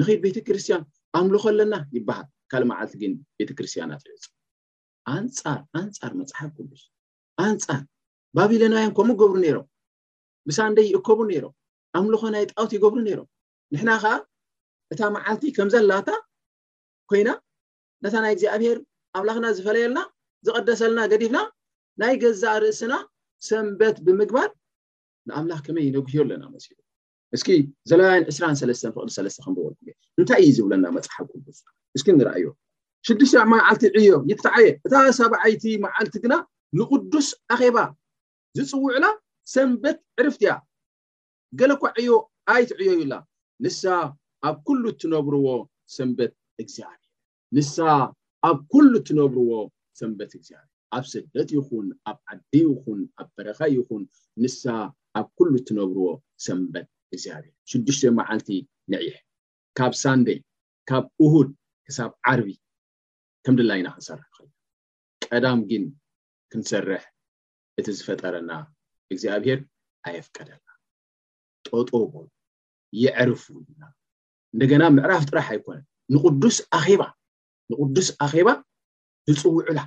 ንክድ 0.00 0.18
ቤተክርስትያን 0.26 0.82
ኣምልኮ 1.18 1.44
ኣለና 1.52 1.74
ይበሃል 1.96 2.26
ካልእ 2.50 2.66
ማዓልቲ 2.70 2.94
ግን 3.02 3.12
ቤተክርስትያናት 3.38 4.02
ልዕፅ 4.10 4.24
ንፃርኣንፃር 5.24 6.12
መፅሓፍ 6.20 6.50
ቅዱስ 6.56 6.82
ኣንፃር 7.46 7.80
ባቢሎናውያን 8.36 8.92
ከምኡ 8.98 9.16
ገብሩ 9.22 9.36
ነይሮም 9.44 9.66
ብሳንደይ 10.48 10.86
ይእከቡ 10.92 11.20
ነይሮም 11.30 11.54
ኣምልኮ 11.98 12.22
ናይ 12.34 12.44
ጣወት 12.52 12.72
ይገብሩ 12.76 13.00
ነይሮም 13.08 13.28
ንሕና 13.74 13.90
ከዓ 14.02 14.12
እታ 14.94 15.00
መዓልቲ 15.16 15.42
ከም 15.56 15.68
ዘላታ 15.74 16.10
ኮይና 17.10 17.28
ነታ 18.04 18.14
ናይ 18.24 18.32
እግዚኣብሔር 18.36 18.78
ኣብላክና 19.18 19.46
ዝፈለየልና 19.58 20.00
ዝቐደሰልና 20.46 21.00
ገዲፍና 21.14 21.36
ናይ 22.02 22.14
ገዛ 22.22 22.42
ርእስና 22.62 22.92
ሰንበት 23.48 23.96
ብምግባር 24.06 24.50
ንኣምላኽ 25.28 25.60
ከመይ 25.66 25.86
ነጉህዮ 25.96 26.20
ኣለና 26.24 26.42
መሲሉ 26.54 26.78
እስኪ 27.36 27.48
ዘለናይን 27.90 28.24
23 28.32 28.86
ፍቅሪሰለ 28.94 29.26
ከንበልኩ 29.44 29.78
እ 29.88 29.92
እንታይ 30.20 30.40
እዩ 30.44 30.50
ዝብለና 30.56 30.84
መፅሓፍ 30.96 31.26
ቅዱስ 31.32 31.58
እስኪ 31.96 32.06
ንርኣዩ 32.18 32.44
ሽዱሽት 33.08 33.34
ማዓልቲ 33.52 33.82
ዕዮ 34.00 34.10
ይትትዓየ 34.30 34.66
እታ 34.86 34.94
ሰብዓይቲ 35.20 35.64
መዓልቲ 35.84 36.14
ግና 36.24 36.34
ንቅዱስ 36.78 37.28
ኣኼባ 37.54 37.76
ዝፅውዕና 38.56 39.06
ሰንበት 39.54 39.98
ዕርፍት 40.22 40.42
እያ 40.44 40.52
ገለኳ 41.60 41.82
ዕዮ 42.00 42.10
ኣይትዕዮ 42.54 42.90
ዩላ 43.02 43.14
ንሳ 43.64 43.82
ኣብ 44.48 44.56
ኩሉ 44.66 44.82
እትነብርዎ 44.94 45.46
ሰንበት 45.98 46.32
እግዚብ 46.62 46.98
ንሳ 47.58 47.76
ኣብ 48.48 48.58
ኩሉ 48.72 48.90
እትነብርዎ 49.02 49.52
ሰንበት 50.00 50.32
እግዚብ 50.40 50.64
ኣብ 50.96 51.04
ስደት 51.12 51.48
ይኹን 51.56 51.86
ኣብ 52.10 52.16
ዓዲ 52.32 52.52
ይኹን 52.70 53.00
ኣብ 53.20 53.28
በረኻ 53.36 53.60
ይኹን 53.76 54.02
ንሳ 54.42 54.62
ኣብ 55.18 55.26
ኩሉ 55.38 55.50
እትነብርዎ 55.60 56.06
ሰንበት 56.46 56.86
እግዚኣብሄር 57.14 57.52
ሽዱሽተዮ 57.70 58.10
መዓልቲ 58.18 58.48
ንዒሕ 58.92 59.16
ካብ 59.78 59.92
ሳንዴይ 60.02 60.38
ካብ 60.90 61.04
እሁድ 61.24 61.48
ክሳብ 61.86 62.10
ዓርቢ 62.30 62.48
ከም 63.44 63.54
ድላ 63.58 63.70
ኢና 63.80 63.88
ክንሰርሕ 63.94 64.24
ኸእዩ 64.36 64.50
ቀዳም 65.30 65.60
ግን 65.70 65.84
ክንሰርሕ 66.52 67.04
እቲ 67.80 67.86
ዝፈጠረና 67.98 68.50
እግዚኣብሄር 69.12 69.60
ኣየፍቀደና 70.08 70.66
ጦጦቦ 71.68 72.12
ይዕርፉ 73.02 73.44
ና 73.80 73.84
እንደገና 74.54 74.82
ምዕራፍ 74.96 75.22
ጥራሕ 75.30 75.48
ኣይኮነን 75.54 75.86
ንዱስ 76.36 76.56
ኣባ 76.80 77.02
ንቅዱስ 77.72 78.08
ኣኼባ 78.26 78.48
ዝፅውዕላ 79.30 79.80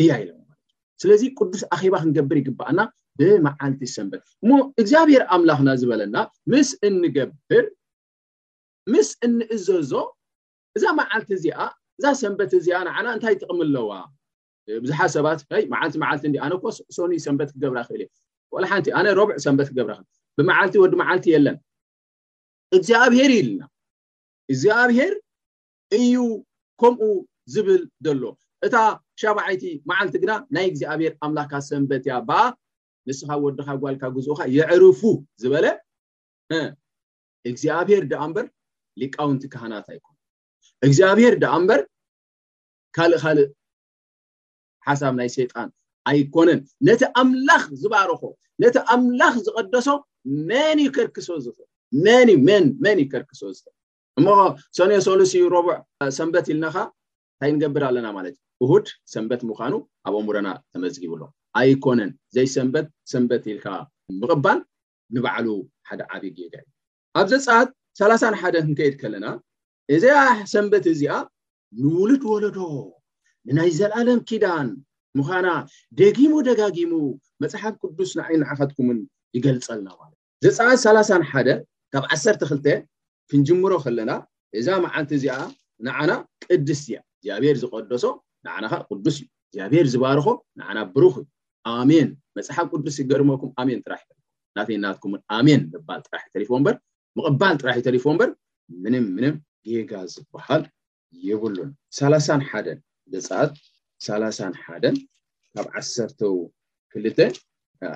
እያ 0.00 0.10
ኢለ 0.22 0.30
ማለት 0.40 0.58
ዩ 0.64 0.76
ስለዚ 1.02 1.22
ቅዱስ 1.38 1.62
ኣኪባ 1.74 1.94
ክንገብር 2.02 2.36
ይግባኣና 2.40 2.80
ብመዓልቲ 3.18 3.80
ሰንበት 3.96 4.22
እሞ 4.44 4.50
እግዚኣብሄር 4.80 5.22
ኣምላኽና 5.34 5.68
ዝበለና 5.80 6.16
ምስ 6.52 6.68
እንገብር 6.88 7.64
ምስ 8.92 9.08
እንእዘዞ 9.26 9.92
እዛ 10.76 10.84
መዓልቲ 11.00 11.30
እዚኣ 11.38 11.58
እዛ 11.98 12.04
ሰንበት 12.22 12.52
እዚኣ 12.58 12.76
ንዓና 12.88 13.06
እንታይ 13.14 13.32
ይጥቕሚ 13.36 13.60
ኣለዋ 13.66 13.90
ብዙሓ 14.84 14.98
ሰባት 15.16 15.40
ይ 15.60 15.64
መዓልቲ 15.72 15.94
መዓልቲ 16.04 16.22
እኣነ 16.40 16.52
ኳሶኒ 16.64 17.12
ሰንበት 17.26 17.50
ክገብራ 17.54 17.78
ክእል 17.88 18.02
እየ 18.04 18.08
ቆ 18.52 18.62
ሓንቲ 18.70 18.86
ኣነ 18.98 19.06
ረብዕ 19.20 19.36
ሰንበት 19.46 19.68
ክገብራ 19.72 19.92
ክል 20.00 20.06
ብመዓልቲ 20.38 20.74
ወዲ 20.82 20.94
መዓልቲ 21.02 21.26
የለን 21.34 21.56
እግዚኣብሄር 22.76 23.30
ኢልና 23.38 23.60
እግዚኣብሄር 24.52 25.12
እዩ 25.98 26.14
ከምኡ 26.80 27.04
ዝብል 27.54 27.82
ዘሎ 28.06 28.22
እታ 28.66 28.76
ሸባዓይቲ 29.20 29.64
መዓልቲ 29.90 30.14
ግና 30.22 30.32
ናይ 30.54 30.66
እግዚኣብሔር 30.70 31.12
ኣምላኽካ 31.26 31.52
ሰንበት 31.68 32.02
እያ 32.08 32.14
በኣ 32.28 32.40
ንስካብ 33.08 33.40
ወድካ 33.46 33.68
ጓልካ 33.82 34.02
ግዝኡ 34.16 34.34
ካ 34.38 34.42
ይዕርፉ 34.56 35.00
ዝበለ 35.42 35.66
እግዚኣብሄር 37.50 38.02
ዳኣእምበር 38.10 38.46
ሊቃውንቲ 39.02 39.42
ካህናት 39.54 39.86
ኣይኮን 39.92 40.16
እግዚኣብሄር 40.88 41.34
ዳኣምበር 41.44 41.80
ካልእ 42.98 43.18
ካልእ 43.22 43.48
ሓሳብ 44.88 45.12
ናይ 45.20 45.30
ሴጣን 45.36 45.70
ኣይኮነን 46.10 46.60
ነቲ 46.88 47.00
ኣምላኽ 47.22 47.64
ዝባርኾ 47.82 48.20
ነቲ 48.62 48.76
ኣምላኽ 48.96 49.34
ዝቀደሶ 49.48 49.88
መን 50.50 50.78
ይከርክሶ 50.86 51.28
ዝኽእል 51.46 51.68
መን 52.46 52.66
ን 52.84 52.88
ን 52.94 52.96
ይከርክሶ 53.04 53.42
ዝኽእል 53.56 53.76
እሞ 54.18 54.26
ሰነ 54.78 54.90
ሰሉስ 55.08 55.32
ረብዕ 55.56 55.74
ሰንበት 56.18 56.46
ኢልናካ 56.54 56.76
እንታይ 56.84 57.52
እንገብር 57.52 57.82
ኣለና 57.88 58.06
ማለት 58.18 58.34
እዩ 58.38 58.46
እሁድ 58.64 58.86
ሰንበት 59.12 59.42
ምዃኑ 59.50 59.74
ኣብ 60.06 60.14
ኦምሮና 60.20 60.48
ተመዝጊብሎ 60.72 61.20
ኣይኮነን 61.58 62.10
ዘይሰንበት 62.36 62.86
ሰንበት 63.12 63.44
ኢልካ 63.52 63.66
ምቅባል 64.22 64.58
ንባዕሉ 65.14 65.46
ሓደ 65.88 66.00
ዓብዪ 66.14 66.30
ጌዳ 66.38 66.54
እዩ 66.62 66.66
ኣብ 67.20 67.26
ዘፃዓት 67.32 67.70
30ሓደ 68.00 68.54
ክንከይድ 68.64 68.94
ከለና 69.02 69.26
እዛኣ 69.94 70.18
ሰንበት 70.52 70.84
እዚኣ 70.92 71.12
ንውሉድ 71.82 72.22
ወለዶ 72.32 72.58
ንናይ 73.48 73.70
ዘለለም 73.78 74.20
ኪዳን 74.28 74.68
ምዃና 75.18 75.48
ደጊሙ 76.00 76.32
ደጋጊሙ 76.48 76.92
መፅሓፍ 77.42 77.74
ቅዱስ 77.82 78.10
ንዓይናዓኸትኩምን 78.18 78.98
ይገልፀልና 79.36 79.88
ማለት 80.00 80.18
ዘፃዓት 80.44 80.78
3ሓ 81.12 81.32
ካብ 81.94 82.04
12 82.18 82.66
ክንጅምሮ 83.30 83.72
ከለና 83.86 84.10
እዛ 84.58 84.68
መዓልቲ 84.84 85.10
እዚኣ 85.18 85.34
ንዓና 85.86 86.10
ቅድስ 86.46 86.82
ያ 86.94 86.98
እዚኣብሔር 87.22 87.56
ዝቀደሶ 87.62 88.04
ንዓናኻ 88.46 88.72
ቅዱስ 88.90 89.16
እዩ 89.20 89.26
እግዚኣብሔር 89.54 89.86
ዝባርኾ 89.92 90.26
ንዓና 90.58 90.78
ብሩኽ 90.94 91.14
ኣሜን 91.76 92.08
መፅሓፍ 92.36 92.66
ቅዱስ 92.74 92.96
ገርመኩም 93.10 93.50
ኣሜን 93.60 93.80
ጥራሕ 93.86 94.02
እም 94.12 94.18
ናተናትኩምን 94.58 95.20
ኣሜን 95.38 95.62
ምባል 95.72 96.00
ጥራሕ 96.08 96.22
እተሪፎዎ 96.30 96.58
በር 96.66 96.76
ምቅባል 97.18 97.54
ጥራሕ 97.62 97.76
እተሪፎዎ 97.82 98.14
በር 98.20 98.30
ምንም 98.84 99.04
ምንም 99.16 99.34
ጌጋ 99.70 99.92
ዝበሃል 100.12 100.62
ይብሉን 101.26 101.70
ሳላ 101.98 102.12
ሓደን 102.50 102.78
ደፃት 103.14 103.52
3ላ 104.06 104.24
ሓደን 104.64 104.96
ካብ 105.54 105.66
ዓሰተው 105.78 106.36
ክልተ 106.92 107.18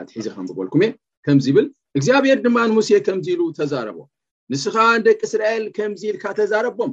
ኣትሒዚ 0.00 0.26
ከንብበልኩም 0.34 0.82
እ 0.86 0.88
ከምዚ 1.26 1.46
ይብል 1.52 1.66
እግዚኣብሔር 1.98 2.38
ድማ 2.46 2.56
ንሙሴ 2.70 2.88
ከምዚኢሉ 3.06 3.40
ተዛረቦ 3.58 3.98
ንስኻ 4.52 4.76
ንደቂ 5.00 5.20
እስራኤል 5.28 5.64
ከምዚ 5.76 6.02
ኢልካ 6.10 6.24
ተዛረቦም 6.38 6.92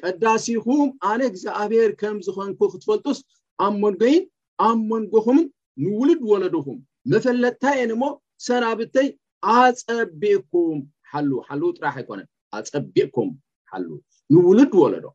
ቀዳሲኩም 0.00 0.82
ኣነ 1.08 1.20
እግዚኣብሔር 1.30 1.90
ከም 2.00 2.16
ዝኾንኩ 2.26 2.58
ክትፈልጡስ 2.72 3.18
ኣብ 3.66 3.74
መንጎይን 3.82 4.24
ኣብ 4.66 4.78
መንጎኹምን 4.92 5.46
ንውሉድ 5.82 6.20
ወለድኩም 6.30 6.78
መፈለጥታይ 7.12 7.76
እየን 7.78 7.92
ሞ 8.00 8.04
ሰናብተይ 8.46 9.08
ኣፀቢእኩም 9.54 10.78
ሓሉ 11.12 11.30
ሓል 11.48 11.60
ጥራሕ 11.76 11.94
ኣይኮነን 12.00 12.28
ኣፀቢዕኩም 12.58 13.30
ሓሉ 13.70 13.86
ንውሉድ 14.34 14.72
ወለዶ 14.82 15.06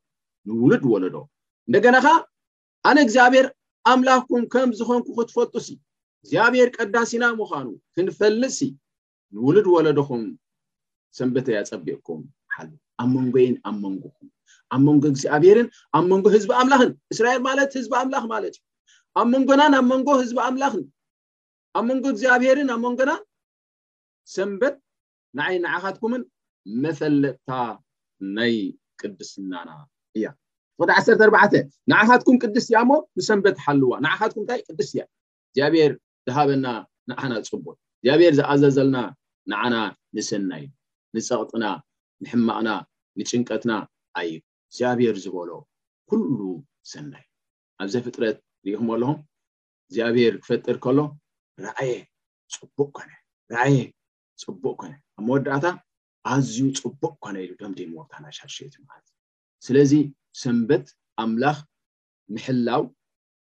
ንውሉድ 0.49 0.83
ወለዶ 0.93 1.15
እንደገና 1.67 1.95
ከዓ 2.05 2.15
ኣነ 2.89 2.97
እግዚኣብሔር 3.07 3.47
ኣምላክኩም 3.91 4.43
ከም 4.53 4.69
ዝኾንኩ 4.79 5.07
ክትፈልጡስ 5.17 5.67
እግዚኣብሔር 6.21 6.69
ቀዳሲና 6.77 7.23
ምዃኑ 7.39 7.67
ክንፈልፅሲ 7.95 8.59
ንውሉድ 9.35 9.67
ወለድኩም 9.75 10.23
ሰንበተይ 11.19 11.57
ኣፀቢእኩም 11.63 12.21
ሓሉ 12.55 12.69
ኣብ 13.01 13.09
መንጎይን 13.17 13.55
ኣብ 13.69 13.75
መንጎኩም 13.85 14.27
ኣብ 14.75 14.81
መንጎ 14.87 15.03
እግዚኣብሄርን 15.11 15.67
ኣብ 15.97 16.03
መንጎ 16.11 16.25
ህዝቢ 16.35 16.49
ኣምላኽን 16.61 16.91
እስራኤል 17.13 17.41
ማለት 17.47 17.69
ህዝቢ 17.79 17.91
ኣምላኽ 18.01 18.23
ማለት 18.33 18.55
እዩ 18.59 18.63
ኣብ 19.19 19.27
መንጎናን 19.33 19.73
ኣብ 19.79 19.85
መንጎ 19.91 20.07
ህዝቢ 20.21 20.37
ኣምላኽን 20.47 20.83
ኣብ 21.77 21.83
መንጎ 21.89 22.03
እግዚኣብሄርን 22.13 22.69
ኣብ 22.75 22.79
መንጎናን 22.85 23.21
ሰንበት 24.35 24.75
ንዓይ 25.37 25.55
ንዓኻትኩምን 25.65 26.23
መፈለጥታ 26.83 27.49
ናይ 28.37 28.55
ቅድስናና 29.01 29.69
እያ 30.17 30.25
ዲ 30.89 30.91
ዓ4ርባ 30.97 31.37
ንዓኻትኩም 31.91 32.37
ቅድስ 32.43 32.65
እያ 32.71 32.79
ሞ 32.89 32.91
ንሰንበት 33.17 33.55
ሓልዋ 33.65 33.93
ንዓኻትኩም 34.05 34.43
እንታይ 34.45 34.61
ቅድስ 34.69 34.89
እያ 34.95 35.03
እግዚኣብሔር 35.49 35.91
ዝሃበና 36.27 36.67
ንሓና 37.11 37.33
ፅቡር 37.51 37.75
እግዚኣብሔር 37.99 38.33
ዝኣዘዘልና 38.39 38.97
ንዓና 39.51 39.75
ንስና 40.17 40.49
እዩ 40.61 40.67
ንፀቕጥና 41.15 41.65
ንሕማቅና 42.23 42.69
ንጭንቀትና 43.19 43.71
ኣዩ 44.19 44.29
እግዚኣብሄር 44.67 45.15
ዝበሎ 45.23 45.49
ኩሉ 46.09 46.39
ሰናይ 46.91 47.25
ኣብዚ 47.83 47.93
ፍጥረት 48.05 48.37
ሪኢኩም 48.65 48.89
ኣለኩም 48.95 49.17
እግዚኣብሄር 49.87 50.33
ክፈጥር 50.43 50.75
ከሎ 50.83 50.99
ራእየ 51.65 51.93
ፅቡቅ 52.55 52.89
ኮነ 52.97 53.09
ራእየ 53.55 53.79
ፅቡቅ 54.43 54.75
ኮነ 54.81 54.91
ኣብ 55.17 55.23
መወዳእታ 55.27 55.65
ኣዝዩ 56.31 56.57
ፅቡቅ 56.83 57.13
ኮነ 57.23 57.35
ኢሉ 57.45 57.51
ዶም 57.59 57.73
ድሞወታናሻሸቱ 57.79 58.75
ማለት 58.89 59.09
እዩ 59.11 59.17
ስለዚ 59.65 59.91
ሰንበት 60.41 60.85
ኣምላኽ 61.23 61.57
ምሕላው 62.33 62.83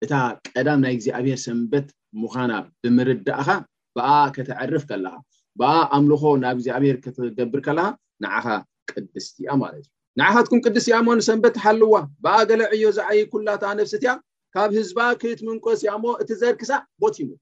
እታ 0.05 0.13
ቀዳም 0.55 0.81
ናይ 0.85 0.93
እግዚኣብሔር 0.97 1.39
ሰንበት 1.47 1.87
ምዃና 2.23 2.53
ብምርዳእካ 2.83 3.49
ብኣ 3.97 4.09
ከተዕርፍ 4.37 4.85
ከለካ 4.91 5.15
ብኣ 5.61 5.71
ኣምልኾ 5.97 6.23
ናብ 6.45 6.55
እግዚኣብሄር 6.59 6.97
ክትገብር 7.05 7.61
ከለካ 7.67 7.87
ንዓኻ 8.23 8.47
ቅድስቲኣ 8.91 9.53
ማለት 9.65 9.83
እዩ 9.85 9.89
ንዓካትኩም 10.19 10.61
ቅዱስ 10.67 10.87
ያሞንሰንበት 10.93 11.57
ሃልዋ 11.65 11.95
ብኣገለ 12.25 12.63
ዕዮ 12.75 12.85
ዝዓይ 12.97 13.19
ኩላታ 13.33 13.65
ነፍሲእትያ 13.81 14.13
ካብ 14.55 14.71
ህዝባ 14.79 14.99
ክት 15.23 15.41
ምንቆስ 15.47 15.81
እያሞ 15.85 16.05
እቲ 16.23 16.31
ዘርክሳ 16.41 16.71
ሞት 17.03 17.17
ዩ 17.21 17.27
ሞ 17.29 17.33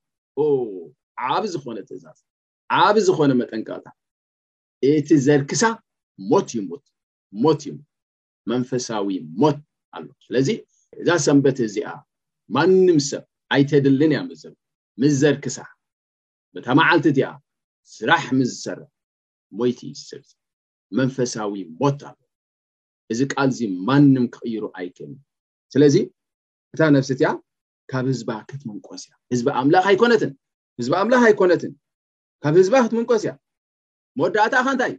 ዓብ 1.34 1.44
ዝኮነ 1.52 1.78
ትእዛዝ 1.88 2.18
ዓብ 2.80 2.96
ዝኮነ 3.06 3.30
መጠንቀልታ 3.40 3.86
እቲ 4.90 5.08
ዘርክሳ 5.26 5.62
ሞት 6.32 6.48
ዩሞት 6.58 6.84
ሞት 7.44 7.60
እዩ 7.68 7.72
ሞ 7.76 7.80
መንፈሳዊ 8.52 9.08
ሞት 9.44 9.58
ኣሎ 9.94 10.04
ስለዚ 10.26 10.48
እዛ 11.00 11.08
ሰንበት 11.28 11.58
እዚኣ 11.68 11.88
ማንም 12.56 13.00
ሰብ 13.10 13.24
ኣይተድልን 13.56 14.12
እያ 14.16 14.20
ዘ 14.42 14.44
ምስ 15.00 15.14
ዘርክሳ 15.22 15.58
በታ 16.56 16.66
መዓልቲ 16.80 17.06
እቲያ 17.14 17.28
ስራሕ 17.96 18.24
ምስዝሰረ 18.40 18.78
ሞይት 19.58 19.80
እዩ 19.88 19.92
ሰብ 20.10 20.22
መንፈሳዊ 20.98 21.52
ሞት 21.82 22.00
ኣሎ 22.10 22.16
እዚ 23.12 23.20
ቃልዚ 23.34 23.58
ማንም 23.88 24.24
ክቅይሩ 24.34 24.62
ኣይከ 24.78 24.98
ስለዚ 25.72 25.96
እታ 26.74 26.82
ነፍስእትያ 26.96 27.28
ካብ 27.90 28.06
ህዝባ 28.12 28.30
ክት 28.48 28.62
ምንቆስ 28.68 29.02
እያ 29.06 29.12
ህዝቢ 29.32 29.46
ኣምላኽ 29.60 29.86
ይኮነትን 29.94 30.32
ህዝቢ 30.78 30.92
ኣምላኽ 31.02 31.22
ኣይኮነትን 31.28 31.72
ካብ 32.42 32.54
ህዝባ 32.60 32.74
ክትምንቆስ 32.84 33.22
እያ 33.26 33.32
መወዳእታ 34.18 34.54
ከ 34.64 34.68
እንታይ 34.74 34.94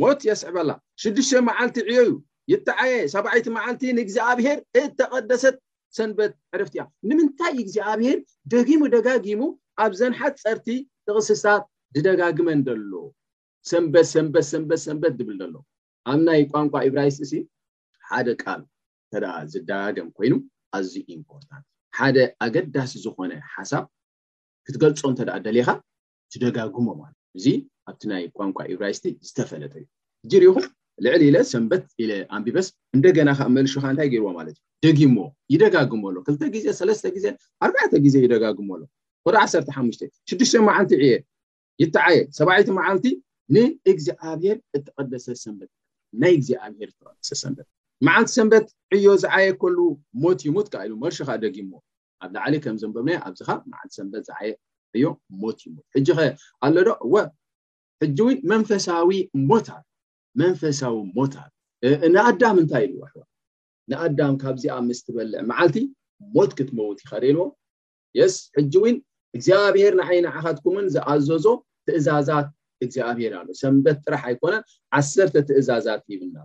ሞት 0.00 0.20
የስዕበላ 0.28 0.70
ሽዱሽተ 1.02 1.40
መዓልቲ 1.48 1.76
ዕዮ 1.90 1.94
እዩ 2.04 2.12
ይተዓየ 2.52 2.92
ሰብዓይቲ 3.14 3.46
መዓልቲ 3.56 3.82
ንግዚኣብሄር 4.00 4.58
እተቀደሰት 4.82 5.56
ሰንበት 5.98 6.32
ዕርፍቲ 6.56 6.74
እያ 6.78 6.84
ንምንታይ 7.08 7.52
ዩ 7.58 7.62
ግዚኣብሄር 7.68 8.18
ደጊሙ 8.54 8.82
ደጋጊሙ 8.96 9.40
ኣብዘንሓት 9.86 10.36
ፀርቲ 10.44 10.68
እቅስሳት 11.10 11.64
ዝደጋግመን 11.96 12.60
ዘሎ 12.68 12.92
ሰንበት 13.72 14.06
ሰንበትሰንበት 14.14 14.80
ሰንበት 14.86 15.14
ድብል 15.20 15.38
ዘሎ 15.42 15.54
ኣብ 16.10 16.20
ናይ 16.26 16.42
ቋንቋ 16.52 16.74
ኢብራይስ 16.88 17.16
እሲ 17.24 17.32
ሓደ 18.10 18.28
ቃል 18.42 18.60
እንተኣ 19.04 19.26
ዝደጋገም 19.52 20.08
ኮይኑ 20.16 20.32
ኣዝዩ 20.76 20.94
ኢምፖርታት 21.16 21.62
ሓደ 21.98 22.16
ኣገዳሲ 22.44 22.92
ዝኮነ 23.04 23.32
ሓሳብ 23.54 23.84
ክትገልፆ 24.66 25.00
እንተዳ 25.12 25.30
ደሊካ 25.46 25.68
ትደጋግሞ 26.32 26.86
ማለትእዩ 27.00 27.36
እዚ 27.38 27.46
ኣብቲ 27.90 28.02
ናይ 28.12 28.22
ቋንቋ 28.38 28.58
ኢብራይስቲ 28.74 29.06
ዝተፈለጠ 29.28 29.72
እዩ 29.80 29.84
ጅሪኹ 30.32 30.54
ልዕሊ 31.04 31.22
ኢለ 31.30 31.36
ሰንበት 31.50 31.82
ኢለ 32.02 32.10
ኣንቢበስ 32.36 32.66
እንደገና 32.96 33.28
ካ 33.38 33.46
መልሹካ 33.56 33.84
እንታይ 33.92 34.08
ገይርዎ 34.12 34.30
ማለት 34.38 34.56
እዩ 34.58 34.64
ደጊሞ 34.84 35.16
ይደጋግመሎ 35.54 36.16
2ተ 36.28 36.42
ግዜ 36.54 36.66
ሰለስተ 36.80 37.04
ግዜ 37.16 37.26
ኣርተ 37.66 37.92
ግዜ 38.06 38.14
ይደጋግመሎ 38.26 38.80
ወደ 39.28 39.34
ዓሓሽ 39.42 39.54
6ዱሽተ 40.32 40.62
መዓልቲ 40.68 40.92
ዕየ 41.04 41.14
ይተዓየ 41.84 42.18
ሰባይቲ 42.40 42.68
መዓልቲ 42.80 43.06
ንእግዚኣብሔር 43.54 44.56
እተቀደሰ 44.76 45.26
ሰንበት 45.44 45.70
ናይ 46.22 46.32
እግዚኣብሄርሰት 46.36 47.58
መዓልቲ 48.06 48.30
ሰንበት 48.38 48.66
ዕዮ 48.96 49.06
ዝዓየ 49.22 49.46
ከሉ 49.62 49.78
ሞት 50.22 50.40
ይሙት 50.46 50.68
ካ 50.72 50.76
ኢሉ 50.86 50.92
መርሺ 51.02 51.18
ካ 51.28 51.30
ደጊዎ 51.42 51.70
ኣብ 52.24 52.30
ላዕሊ 52.36 52.54
ከም 52.64 52.76
ዘንበብና 52.82 53.10
ኣብዚ 53.26 53.40
ካ 53.48 53.50
መዓልቲ 53.72 53.92
ሰንበት 53.98 54.24
ዝዓየ 54.28 54.50
ዕዮ 54.96 55.04
ሞት 55.42 55.58
ይሙት 55.66 55.86
ሕጂ 55.94 56.08
ኸ 56.18 56.28
ኣሎ 56.66 56.76
ዶ 56.86 56.90
እወ 57.06 57.14
ሕጂ 58.02 58.18
እው 58.24 58.28
መንፈሳዊ 58.52 59.10
ሞታር 59.50 59.82
መንፈሳዊ 60.40 60.96
ሞታር 61.18 61.50
ንኣዳም 62.14 62.56
እንታይ 62.62 62.82
ኢሉዋሕዋ 62.88 63.22
ንኣዳም 63.90 64.34
ካብዚኣ 64.42 64.76
ምስትበልዕ 64.88 65.38
መዓልቲ 65.50 65.76
ሞት 66.36 66.50
ክትመውት 66.58 66.98
ይኸርእልዎ 67.04 67.46
የስ 68.18 68.34
ሕጂ 68.58 68.72
እውን 68.80 68.96
እግዚኣብሄር 69.36 69.92
ንዓይነዓካትኩምን 70.00 70.86
ዝኣዘዞ 70.94 71.46
ትእዛዛት 71.86 72.48
እግዚኣብሔር 72.84 73.32
ኣሎ 73.40 73.48
ሰንበት 73.62 73.98
ጥራሕ 74.04 74.22
ኣይኮነን 74.30 74.62
ዓሰርተ 75.00 75.34
ትእዛዛት 75.48 76.02
ይብልና 76.12 76.36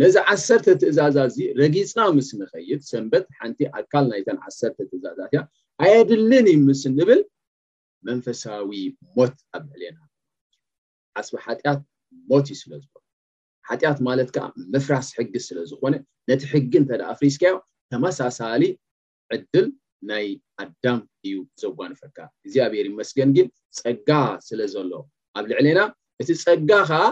ነዚ 0.00 0.14
ዓሰርተ 0.32 0.66
ትእዛዛት 0.82 1.26
እዚ 1.32 1.38
ረጊፅና 1.60 2.00
ምስ 2.18 2.28
ንኸይድ 2.40 2.80
ሰንበት 2.90 3.24
ሓንቲ 3.38 3.58
ኣካል 3.78 4.04
ናይን 4.12 4.38
ዓሰርተ 4.46 4.78
ትእዛዛት 4.90 5.30
እያ 5.34 5.40
ኣየድልን 5.84 6.46
ዩ 6.54 6.58
ምስ 6.68 6.82
እንብል 6.90 7.20
መንፈሳዊ 8.08 8.70
ሞት 9.16 9.36
ኣብ 9.58 9.64
ዕልየና 9.74 9.98
ዓስቢ 11.20 11.34
ሓጢኣት 11.46 11.80
ሞት 12.32 12.46
እዩ 12.52 12.56
ስለዝ 12.62 12.84
ሓጢያት 13.68 13.98
ማለት 14.08 14.28
ከዓ 14.34 14.44
ምፍራስ 14.74 15.08
ሕጊ 15.16 15.32
ስለዝኮነ 15.48 15.94
ነቲ 16.28 16.42
ሕጊ 16.52 16.72
እንተዳ 16.82 17.02
ኣፍሪስካ 17.14 17.42
ዮ 17.52 17.56
ተመሳሳሊ 17.92 18.62
ዕድል 19.36 19.66
ናይ 20.10 20.26
ኣዳም 20.62 21.00
እዩ 21.26 21.34
ዘጓንፈካ 21.62 22.16
እግዚኣብሔር 22.44 22.86
መስገን 23.00 23.30
ግን 23.38 23.46
ፀጋ 23.80 24.10
ስለ 24.48 24.60
ዘሎ 24.74 24.92
ኣብ 25.38 25.44
ልዕሊና 25.50 25.80
እቲ 26.22 26.28
ፀጋ 26.44 26.70
ከዓ 26.88 27.02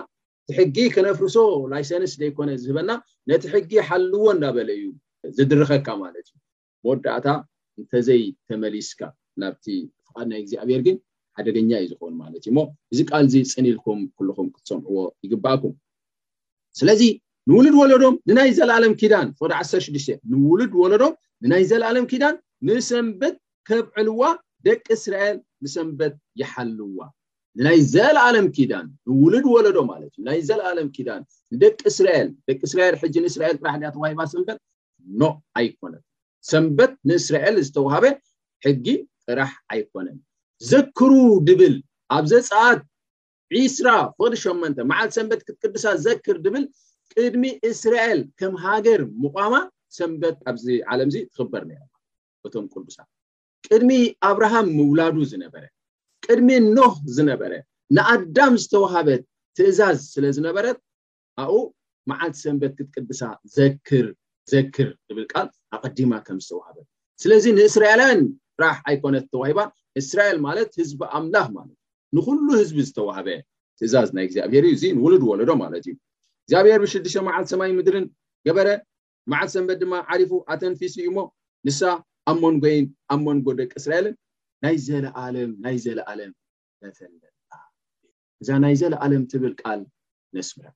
እቲ 0.51 0.57
ሕጊ 0.59 0.77
ክነፍርሶ 0.95 1.37
ላይሰንስ 1.73 2.13
ዘይኮነ 2.21 2.51
ዝህበና 2.65 2.91
ነቲ 3.31 3.43
ሕጊ 3.55 3.71
ይሓልዎ 3.81 4.23
እንናበለ 4.35 4.69
እዩ 4.79 4.85
ዝድረከካ 5.37 5.87
ማለት 6.03 6.27
እዩ 6.31 6.37
መወዳእታ 6.85 7.27
እንተዘይ 7.81 8.23
ተመሊስካ 8.49 9.01
ናብቲ 9.43 9.67
ፍቃድ 10.07 10.27
ናይ 10.33 10.41
እግዚኣብሔር 10.45 10.81
ግን 10.87 10.97
ሓደገኛ 11.39 11.71
እዩ 11.83 11.89
ዝኮኑ 11.93 12.13
ማለት 12.25 12.41
እዩ 12.47 12.53
ሞ 12.59 12.63
እዚ 12.93 12.99
ቃልዚ 13.11 13.35
ፅኒኢልኩም 13.55 14.01
ኩልኩም 14.19 14.49
ክትሰምህዎ 14.55 14.99
ይግባኣኩም 15.27 15.75
ስለዚ 16.81 17.03
ንውሉድ 17.51 17.75
ወለዶም 17.81 18.15
ንናይ 18.31 18.51
ዘላኣለም 18.59 18.95
ኪዳን 19.03 19.29
ፎደ 19.41 19.53
16ሽተ 19.63 20.19
ንውሉድ 20.33 20.73
ወለዶም 20.83 21.15
ንናይ 21.45 21.63
ዘላኣለም 21.73 22.07
ኪዳን 22.13 22.35
ንሰንበት 22.69 23.37
ከብዕልዋ 23.71 24.23
ደቂ 24.69 24.85
እስራኤል 24.99 25.39
ንሰንበት 25.65 26.15
ይሓልዋ 26.43 26.99
ናይ 27.67 27.79
ዘላኣለም 27.93 28.47
ኪዳን 28.57 28.85
ንውሉድ 29.09 29.47
ወለዶ 29.55 29.79
ማለት 29.93 30.11
እዩ 30.17 30.21
ናይ 30.29 30.39
ዘለኣለም 30.49 30.89
ኪዳን 30.97 31.23
ደቂ 31.63 31.79
እስራኤል 31.91 32.29
ደቂ 32.49 32.59
እስራኤል 32.69 32.97
ሕጂ 33.03 33.15
ንእስራኤል 33.25 33.57
ቅራሕ 33.61 33.77
ድኣ 33.83 33.89
ተዋሂባ 33.95 34.21
ሰንበት 34.33 34.59
ኖ 35.21 35.31
ኣይኮነን 35.59 36.03
ሰንበት 36.51 36.93
ንእስራኤል 37.11 37.57
ዝተዋሃበ 37.69 38.05
ሕጊ 38.67 38.87
ጥራሕ 39.27 39.53
ኣይኮነን 39.75 40.19
ዘክሩ 40.71 41.11
ድብል 41.49 41.75
ኣብዘ 42.19 42.33
ፀዓት 42.51 42.83
ዒስራ 43.57 43.89
ፍቅሊ8መን 44.19 44.77
መዓል 44.91 45.11
ሰንበት 45.17 45.43
ክትቅድሳ 45.49 45.85
ዘክር 46.07 46.39
ድብል 46.45 46.65
ቅድሚ 47.15 47.45
እስራኤል 47.73 48.21
ከም 48.41 48.55
ሃገር 48.67 49.03
ምቋማ 49.25 49.55
ሰንበት 49.99 50.39
ኣብዚ 50.51 50.65
ዓለም 50.93 51.11
ዚ 51.17 51.19
ትክበር 51.35 51.63
ነማ 51.71 51.83
እቶም 52.47 52.67
ቅዱሳ 52.73 52.99
ቅድሚ 53.71 53.91
ኣብርሃም 54.31 54.67
ምውላዱ 54.79 55.17
ዝነበረ 55.33 55.65
ቅድሚ 56.33 56.49
ኖ 56.77 56.79
ዝነበረ 57.17 57.53
ንኣዳም 57.97 58.55
ዝተዋሃበት 58.63 59.23
ትእዛዝ 59.59 59.99
ስለ 60.15 60.25
ዝነበረት 60.37 60.79
ኣኡ 61.45 61.53
መዓልቲ 62.11 62.37
ሰንበት 62.45 62.73
ክትቅድሳ 62.79 63.21
ዘክር 63.57 64.07
ዘክር 64.53 64.89
ዝብል 65.09 65.25
ቃል 65.33 65.49
ኣቀዲማ 65.77 66.13
ከም 66.27 66.39
ዝተዋሃበት 66.45 66.87
ስለዚ 67.23 67.45
ንእስራኤላን 67.59 68.21
ፍራሕ 68.59 68.77
ኣይኮነት 68.91 69.25
ተዋሂባ 69.33 69.61
እስራኤል 70.01 70.39
ማለት 70.47 70.71
ህዝቢ 70.81 71.01
ኣምላኽ 71.19 71.47
ማለትዩ 71.57 71.77
ንኩሉ 72.17 72.47
ህዝቢ 72.61 72.79
ዝተዋሃበ 72.89 73.29
ትእዛዝ 73.81 74.09
ናይ 74.17 74.25
እግዚኣብሄር 74.29 74.65
እዩ 74.69 74.75
እዚ 74.79 74.85
ንውሉድ 74.99 75.25
ወለዶ 75.31 75.51
ማለት 75.65 75.83
እዩ 75.89 75.93
እግዚኣብሄር 76.45 76.79
ብሽዱሽተ 76.85 77.23
መዓልቲ 77.29 77.49
ሰማይ 77.55 77.73
ምድርን 77.79 78.07
ገበረ 78.49 78.69
መዓልቲ 79.33 79.53
ሰንበት 79.57 79.79
ድማ 79.83 79.95
ዓሪፉ 80.15 80.33
ኣተንፊስ 80.55 80.95
እዩ 81.01 81.09
ሞ 81.17 81.19
ንሳ 81.69 81.81
ኣብ 82.31 82.37
ሞንጎይን 82.45 82.87
ኣብ 83.13 83.21
መንጎ 83.29 83.47
ደቂ 83.61 83.73
እስራኤልን 83.83 84.15
ናይ 84.65 84.77
ዘለኣለም 84.87 85.51
ናይ 85.65 85.77
ዘለኣለም 85.87 86.33
እዛ 88.43 88.49
ናይ 88.65 88.75
ዘለ 88.81 88.95
ኣለም 89.05 89.23
ትብል 89.31 89.55
ቃል 89.63 89.81
ነስምረ 90.35 90.67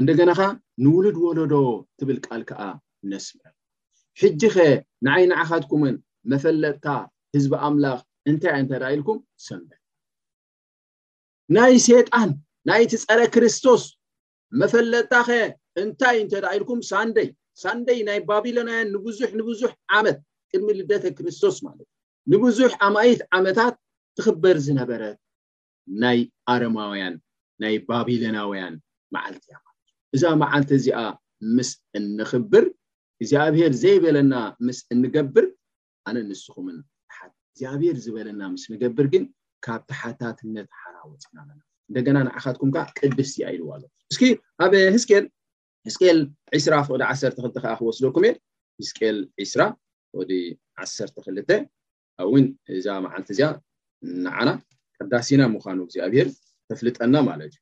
እንደገናካ 0.00 0.40
ንውሉድ 0.84 1.16
ወለዶ 1.24 1.54
ትብል 1.98 2.18
ቃል 2.26 2.42
ከዓ 2.48 2.60
ነስምረ 3.10 3.44
ሕጂ 4.20 4.40
ከ 4.54 4.56
ንዓይ 5.06 5.24
ንዓኻትኩምን 5.32 5.96
መፈለጥታ 6.32 6.86
ህዝቢ 7.34 7.52
ኣምላኽ 7.68 8.00
እንታይ 8.30 8.54
ይ 8.56 8.60
እንተዳኢልኩም 8.64 9.18
ሰንበት 9.46 9.80
ናይ 11.56 11.74
ሴጣን 11.86 12.30
ናይቲ 12.70 12.92
ፀረ 13.06 13.20
ክርስቶስ 13.34 13.82
መፈለጥታ 14.62 15.12
ኸ 15.28 15.36
እንታይ 15.82 16.16
እንተ 16.22 16.32
ዳኢልኩም 16.44 16.80
ሳንደይ 16.90 17.28
ሳንደይ 17.62 18.00
ናይ 18.08 18.20
ባቢሎናውያን 18.30 18.90
ንብዙሕ 18.94 19.30
ንብዙሕ 19.40 19.72
ዓመት 19.98 20.18
ቅድሚ 20.50 20.68
ልደተ 20.78 21.04
ክርስቶስ 21.18 21.56
ማለት 21.68 21.88
እዩ 21.90 21.95
ንብዙሕ 22.32 22.70
ኣማይት 22.86 23.20
ዓመታት 23.36 23.74
ትኽበር 24.18 24.56
ዝነበረት 24.66 25.18
ናይ 26.02 26.18
ኣረማውያን 26.52 27.14
ናይ 27.62 27.74
ባቢሎናውያን 27.88 28.74
መዓልቲ 29.14 29.44
እያ 29.50 29.56
እዛ 30.16 30.24
መዓልቲ 30.42 30.70
እዚኣ 30.78 30.98
ምስ 31.56 31.70
እንኽብር 31.98 32.64
እግዚኣብሄር 33.20 33.72
ዘይበለና 33.82 34.34
ምስ 34.66 34.78
እንገብር 34.94 35.46
ኣነ 36.08 36.16
ንስኹምን 36.30 36.76
ሓ 37.16 37.24
እግዚኣብሔር 37.50 37.96
ዝበለና 38.04 38.42
ምስ 38.54 38.64
ንገብር 38.72 39.06
ግን 39.14 39.24
ካብ 39.66 39.80
ተሓታት 39.90 40.38
ነ 40.56 40.66
ሓራወፅናኣለና 40.80 41.60
እንደገና 41.88 42.16
ንዓካትኩም 42.28 42.72
ከዓ 42.76 42.84
ቅድስ 42.98 43.32
ኣ 43.48 43.54
ኢልዋ 43.56 43.70
ሎ 43.82 43.84
እስኪ 44.12 44.22
ኣብ 44.64 44.72
ህዝቅል 44.96 45.24
ህዝል 45.88 46.18
2ስራ 46.58 46.74
ወዲ 46.94 47.02
12ል 47.12 47.56
ከዓ 47.62 47.72
ክወስደኩም 47.80 48.24
እ 48.30 48.34
ህዝል 48.82 49.16
ዒስራ 49.42 49.60
ወዲ 50.20 50.32
ዓ2ል 50.82 51.64
ኣብ 52.20 52.28
እውን 52.32 52.44
እዛ 52.78 52.86
መዓንቲ 53.04 53.28
እዚኣ 53.34 53.48
ንዓና 54.24 54.48
ቀዳሲና 54.98 55.42
ምዃኑ 55.54 55.78
እግዚኣብሄር 55.86 56.28
ተፍልጠና 56.68 57.14
ማለት 57.28 57.50
እዩ 57.54 57.60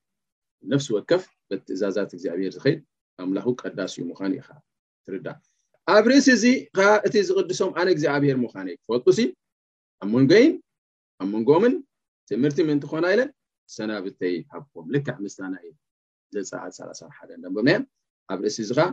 ነፍሲ 0.72 0.86
ወከፍ 0.96 1.22
በትእዛዛት 1.48 2.10
እግዚኣብሄር 2.16 2.52
ዝከይድ 2.56 2.80
ኣምላኽ 3.24 3.46
ቀዳሲኡ 3.62 4.02
ምዃኑ 4.10 4.32
ኢከዓ 4.40 4.56
ትርዳ 5.04 5.26
ኣብ 5.94 6.04
ርእሲ 6.10 6.28
እዚ 6.36 6.44
ከዓ 6.76 6.88
እቲ 7.06 7.14
ዝቅድሶም 7.28 7.72
ኣነ 7.80 7.88
እግዚኣብሄር 7.96 8.36
ምዃን 8.44 8.68
ይ 8.72 8.76
ፈልጡስ 8.86 9.18
ኣብ 10.02 10.08
መንጎይን 10.14 10.52
ኣብ 11.20 11.28
መንጎምን 11.34 11.74
ትምህርቲ 12.30 12.58
ምንትኮና 12.70 13.04
ኢለን 13.14 13.30
ሰናብተይ 13.76 14.36
ሃም 14.52 14.64
ልክዕ 14.94 15.16
ምስታናዩ 15.24 15.68
ዘፃዓት 16.34 16.72
ሳላ 16.78 16.90
ሓ 17.18 17.20
በናዮ 17.56 17.80
ኣብ 18.32 18.38
ርእሲ 18.46 18.58
እዚ 18.66 18.70
ከዓ 18.78 18.86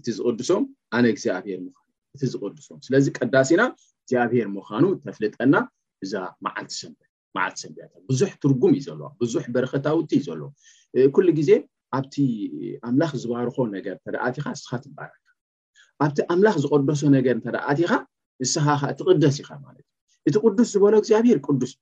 እቲ 0.00 0.06
ዝቅድሶም 0.18 0.64
ኣነ 0.96 1.04
እግዚኣብሄር 1.14 1.60
ምኳኑ 1.66 1.87
ዝቀድሶ 2.32 2.68
ስለዚ 2.86 3.06
ቀዳሲና 3.18 3.62
እግዚኣብሄር 4.02 4.48
ምኳኑ 4.56 4.84
ተፍልጠና 5.04 5.54
እዛ 6.04 6.12
ዓል 6.50 6.52
ዓልቲ 6.58 6.72
ሰንያ 7.62 7.80
ብዙሕ 8.10 8.30
ትርጉም 8.42 8.72
እዩ 8.78 8.82
ዘለዋ 8.88 9.08
ብዙሕ 9.22 9.44
በረክታውቲ 9.54 10.10
እዩ 10.18 10.22
ዘለዎ 10.28 10.48
ኩሉ 11.14 11.26
ግዜ 11.38 11.50
ኣብቲ 11.98 12.14
ኣምላኽ 12.88 13.10
ዝባርኮ 13.22 13.56
ነገር 13.76 13.94
እተዳኣትካ 14.00 14.46
ስ 14.60 14.78
ትባ 14.84 14.98
ኣብቲ 16.04 16.18
ኣምላኽ 16.34 16.56
ዝቀደሶ 16.64 17.02
ነገር 17.16 17.34
እተደኣትካ 17.40 17.92
ንስኻ 18.42 18.66
ትቅደስ 18.98 19.36
ኢካ 19.42 19.50
ማለት 19.66 19.84
እዩ 20.28 20.32
እቲ 20.36 20.42
ቅዱስ 20.46 20.68
ዝበሎ 20.74 20.94
እግዚኣብሄር 21.02 21.38
ቅዱስ 21.46 21.72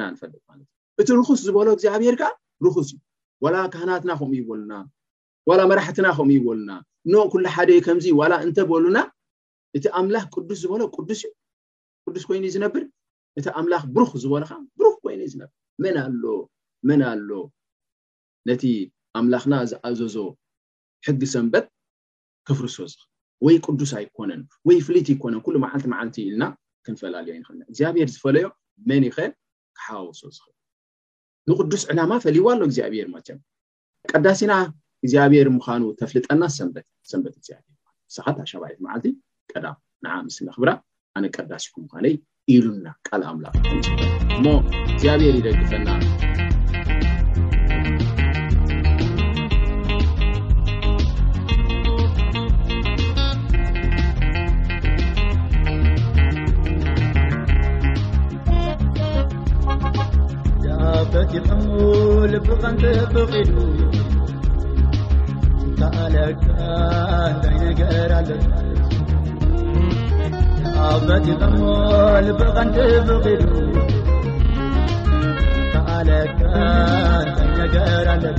ና 0.00 0.02
ንፈልጥ 0.14 0.40
ማለት 0.50 0.66
እዩ 0.96 1.02
እቲ 1.02 1.08
ርኩስ 1.20 1.40
ዝበሎ 1.48 1.66
እግዚኣብሄርካ 1.76 2.22
ርኩስዩ 2.66 2.96
ዋላ 3.44 3.56
ካህናትና 3.74 4.10
ከም 4.20 4.30
ይበሉና 4.38 4.72
ላ 5.58 5.62
መራሕትና 5.70 6.06
ከም 6.18 6.28
ይበሉና 6.36 6.70
ኖ 7.12 7.14
ኩሉ 7.32 7.44
ሓደ 7.56 7.70
ከምዚ 7.86 8.06
ዋላ 8.20 8.32
እንተበሉና 8.46 8.98
እቲ 9.76 9.84
ኣምላኽ 10.00 10.24
ቅዱስ 10.34 10.58
ዝበሎ 10.64 10.80
ቅዱስ 10.96 11.20
እዩ 11.26 11.32
ቅዱስ 12.06 12.24
ኮይኑዩ 12.28 12.50
ዝነብር 12.54 12.82
እቲ 13.38 13.46
ኣምላኽ 13.60 13.82
ብሩኽ 13.94 14.10
ዝበለካ 14.22 14.50
ብሩኽ 14.78 14.94
ኮይኑዩ 15.04 15.28
ዝነብር 15.32 15.52
መን 15.84 15.96
ኣሎ 16.04 16.22
መን 16.88 17.02
ኣሎ 17.10 17.28
ነቲ 18.48 18.62
ኣምላኽና 19.18 19.54
ዝኣዘዞ 19.70 20.16
ሕጊ 21.06 21.20
ሰንበት 21.34 21.66
ከፍርሶ 22.48 22.76
ዝኽብ 22.92 23.10
ወይ 23.46 23.56
ቅዱስ 23.66 23.90
ኣይኮነን 23.98 24.42
ወይ 24.68 24.78
ፍልት 24.86 25.06
ይኮነን 25.12 25.40
ኩሉ 25.46 25.54
መዓልቲ 25.64 25.84
ማዓልቲ 25.92 26.16
ኢልና 26.26 26.44
ክንፈላልዩ 26.86 27.32
ይንክልና 27.36 27.62
እግዚኣብሄር 27.70 28.08
ዝፈለዮ 28.14 28.46
መን 28.88 29.02
ይኸ 29.08 29.18
ክሓዋውሶ 29.78 30.22
ዝኽብ 30.36 30.54
ንቅዱስ 31.50 31.82
ዕላማ 31.92 32.10
ፈሊይዋ 32.24 32.46
ኣሎ 32.54 32.62
እግዚኣብሄር 32.68 33.06
ማቸም 33.14 33.38
ቀዳሲና 34.12 34.52
እግዚኣብሄር 35.04 35.48
ምዃኑ 35.56 35.82
ተፍልጠና 36.00 36.42
ሰንበት 36.58 36.86
ግኣብርሰ 37.46 38.42
ሸባይት 38.52 38.78
ል 39.08 39.12
ቀዳ 39.52 39.66
ንዓ 40.04 40.12
ምስሊ 40.26 40.46
ኣኽብራ 40.50 40.70
ኣነ 41.16 41.24
ቀድዳሲኩም 41.36 41.84
ካይ 41.92 42.14
ኢሉና 42.54 42.86
ቃል 43.06 43.22
ኣምላክ 43.30 43.54
እሞ 44.36 44.46
እግዚኣብሔር 44.90 45.34
ይደግፈና 45.40 45.90
በቲሕሙ 61.12 61.62
ልብከንብቅሉ 62.32 63.50
ካኣለካ 65.78 66.46
ንታይ 67.36 67.56
ነገር 67.64 68.10
ኣለ 68.18 68.30
عبتملبغنتبق 70.78 73.48
علك 75.88 76.36
نجرلك 77.58 78.34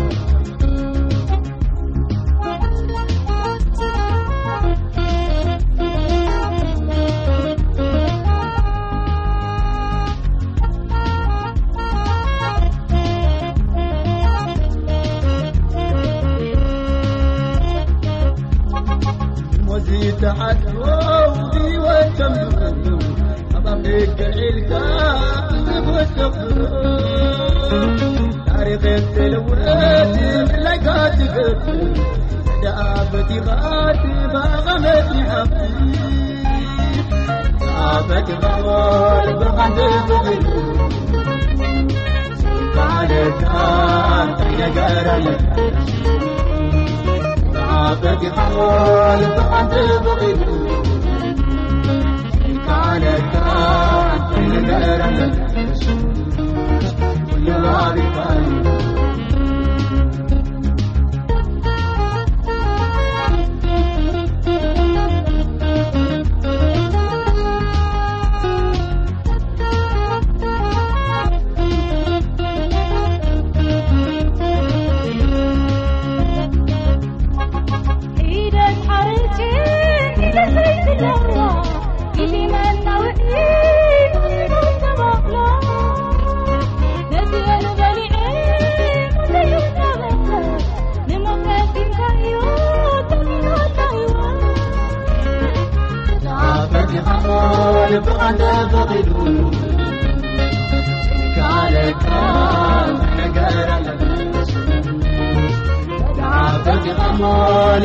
رفا 57.94 58.61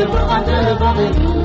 قتبقي 0.06 1.37